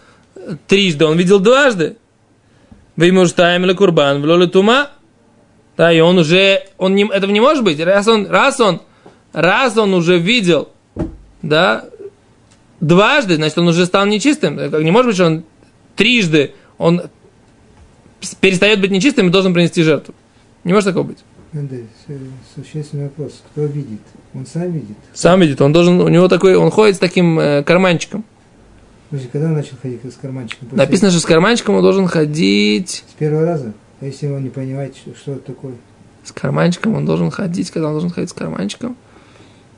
трижды, 0.66 1.04
он 1.04 1.16
видел 1.16 1.38
дважды. 1.38 1.96
Вы 2.96 3.06
ему 3.06 3.26
штайм 3.26 3.74
курбан, 3.76 4.22
в 4.22 4.46
тума. 4.48 4.90
Да, 5.76 5.92
и 5.92 6.00
он 6.00 6.18
уже, 6.18 6.62
он 6.78 6.94
не, 6.94 7.04
этого 7.04 7.30
не 7.32 7.40
может 7.40 7.64
быть. 7.64 7.80
Раз 7.80 8.06
он, 8.06 8.26
раз 8.28 8.60
он, 8.60 8.80
раз 9.32 9.76
он 9.76 9.92
уже 9.94 10.18
видел, 10.18 10.68
да, 11.42 11.84
дважды, 12.80 13.36
значит, 13.36 13.58
он 13.58 13.68
уже 13.68 13.86
стал 13.86 14.06
нечистым. 14.06 14.56
Не 14.56 14.90
может 14.90 15.06
быть, 15.08 15.16
что 15.16 15.26
он 15.26 15.44
трижды, 15.96 16.52
он 16.78 17.02
перестает 18.40 18.80
быть 18.80 18.90
нечистым 18.90 19.28
и 19.28 19.30
должен 19.30 19.52
принести 19.52 19.82
жертву. 19.82 20.14
Не 20.62 20.72
может 20.72 20.88
такого 20.88 21.04
быть. 21.04 21.18
Андрей, 21.52 21.86
существенный 22.54 23.04
вопрос. 23.04 23.42
Кто 23.52 23.64
видит? 23.64 24.00
Он 24.34 24.44
сам 24.46 24.72
видит? 24.72 24.96
Сам 25.12 25.40
видит, 25.40 25.60
он 25.60 25.72
должен, 25.72 26.00
у 26.00 26.08
него 26.08 26.26
такой, 26.28 26.56
он 26.56 26.70
ходит 26.70 26.96
с 26.96 26.98
таким 26.98 27.38
э, 27.38 27.62
карманчиком. 27.62 28.24
Когда 29.32 29.46
он 29.46 29.54
начал 29.54 29.76
ходить 29.80 30.00
с 30.04 30.16
карманчиком? 30.16 30.68
После- 30.68 30.84
Написано, 30.84 31.10
что 31.12 31.20
с 31.20 31.24
карманчиком 31.24 31.76
он 31.76 31.82
должен 31.82 32.08
ходить. 32.08 33.04
С 33.08 33.12
первого 33.12 33.44
раза? 33.44 33.72
А 34.04 34.06
если 34.06 34.26
он 34.26 34.42
не 34.42 34.50
понимает, 34.50 34.94
что, 34.94 35.14
что 35.16 35.32
это 35.32 35.46
такое? 35.54 35.72
С 36.24 36.30
карманчиком 36.32 36.94
он 36.94 37.06
должен 37.06 37.30
ходить, 37.30 37.70
когда 37.70 37.86
он 37.88 37.94
должен 37.94 38.10
ходить 38.10 38.28
с 38.28 38.34
карманчиком. 38.34 38.96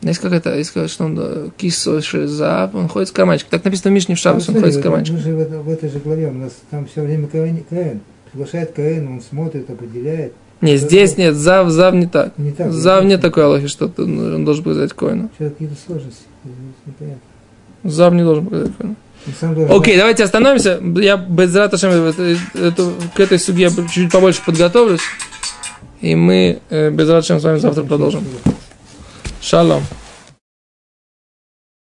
Есть 0.03 0.19
какая-то, 0.19 0.53
есть 0.57 0.71
какая-то, 0.71 0.93
что 0.93 1.05
он 1.05 1.17
э, 1.17 1.49
кисоши 1.57 2.27
зап, 2.27 2.75
он 2.75 2.89
ходит 2.89 3.09
с 3.09 3.13
карманчиком. 3.13 3.51
Так 3.53 3.65
написано 3.65 3.93
в 3.93 3.95
Мишне 3.95 4.17
в 4.17 4.19
Шаббас, 4.19 4.49
он 4.49 4.57
Ну, 4.57 4.63
ходит 4.63 4.75
с 4.75 4.83
карманчиком. 4.83 5.19
Мы 5.19 5.23
же 5.23 5.37
в, 5.37 5.39
это- 5.39 5.61
в 5.61 5.69
этой 5.69 5.89
же 5.89 6.01
главе, 6.01 6.27
у 6.27 6.33
нас 6.33 6.51
там 6.73 6.87
все 6.87 7.03
время 7.03 7.29
Каин, 7.29 7.63
Каин. 7.71 8.01
Приглашает 8.33 8.73
Каин, 8.73 9.07
он 9.07 9.21
смотрит, 9.23 9.71
определяет. 9.71 10.33
Не, 10.61 10.77
здесь 10.77 11.17
нет, 11.17 11.37
зав, 11.37 11.71
зав 11.71 11.95
не 11.95 12.09
так. 12.09 12.37
Не 12.37 12.51
так. 12.51 12.73
Зав 12.73 13.05
нет 13.05 13.21
такой 13.21 13.45
аллахи, 13.45 13.69
что 13.69 13.89
он 13.97 14.45
должен 14.45 14.65
показать 14.65 14.93
коину. 14.93 15.31
Сейчас 15.39 15.53
какие-то 15.53 15.77
сложности. 15.87 16.25
Непонятно. 16.85 17.21
Зав 17.85 18.13
не 18.13 18.25
должен 18.25 18.45
показать 18.45 18.77
коину. 18.77 18.97
Окей, 19.71 19.97
давайте 19.97 20.25
остановимся. 20.25 20.81
Я 20.97 21.17
без 21.17 21.55
раташем 21.55 22.13
к 23.15 23.21
этой 23.21 23.39
суге 23.39 23.71
чуть 23.93 24.11
побольше 24.13 24.41
подготовлюсь. 24.45 25.01
И 26.01 26.15
мы 26.15 26.61
э, 26.71 26.91
без 26.91 27.09
раташем 27.09 27.41
с 27.41 27.45
вами 27.45 27.59
завтра 27.59 27.83
продолжим. 27.83 28.25
Шалом. 29.41 29.83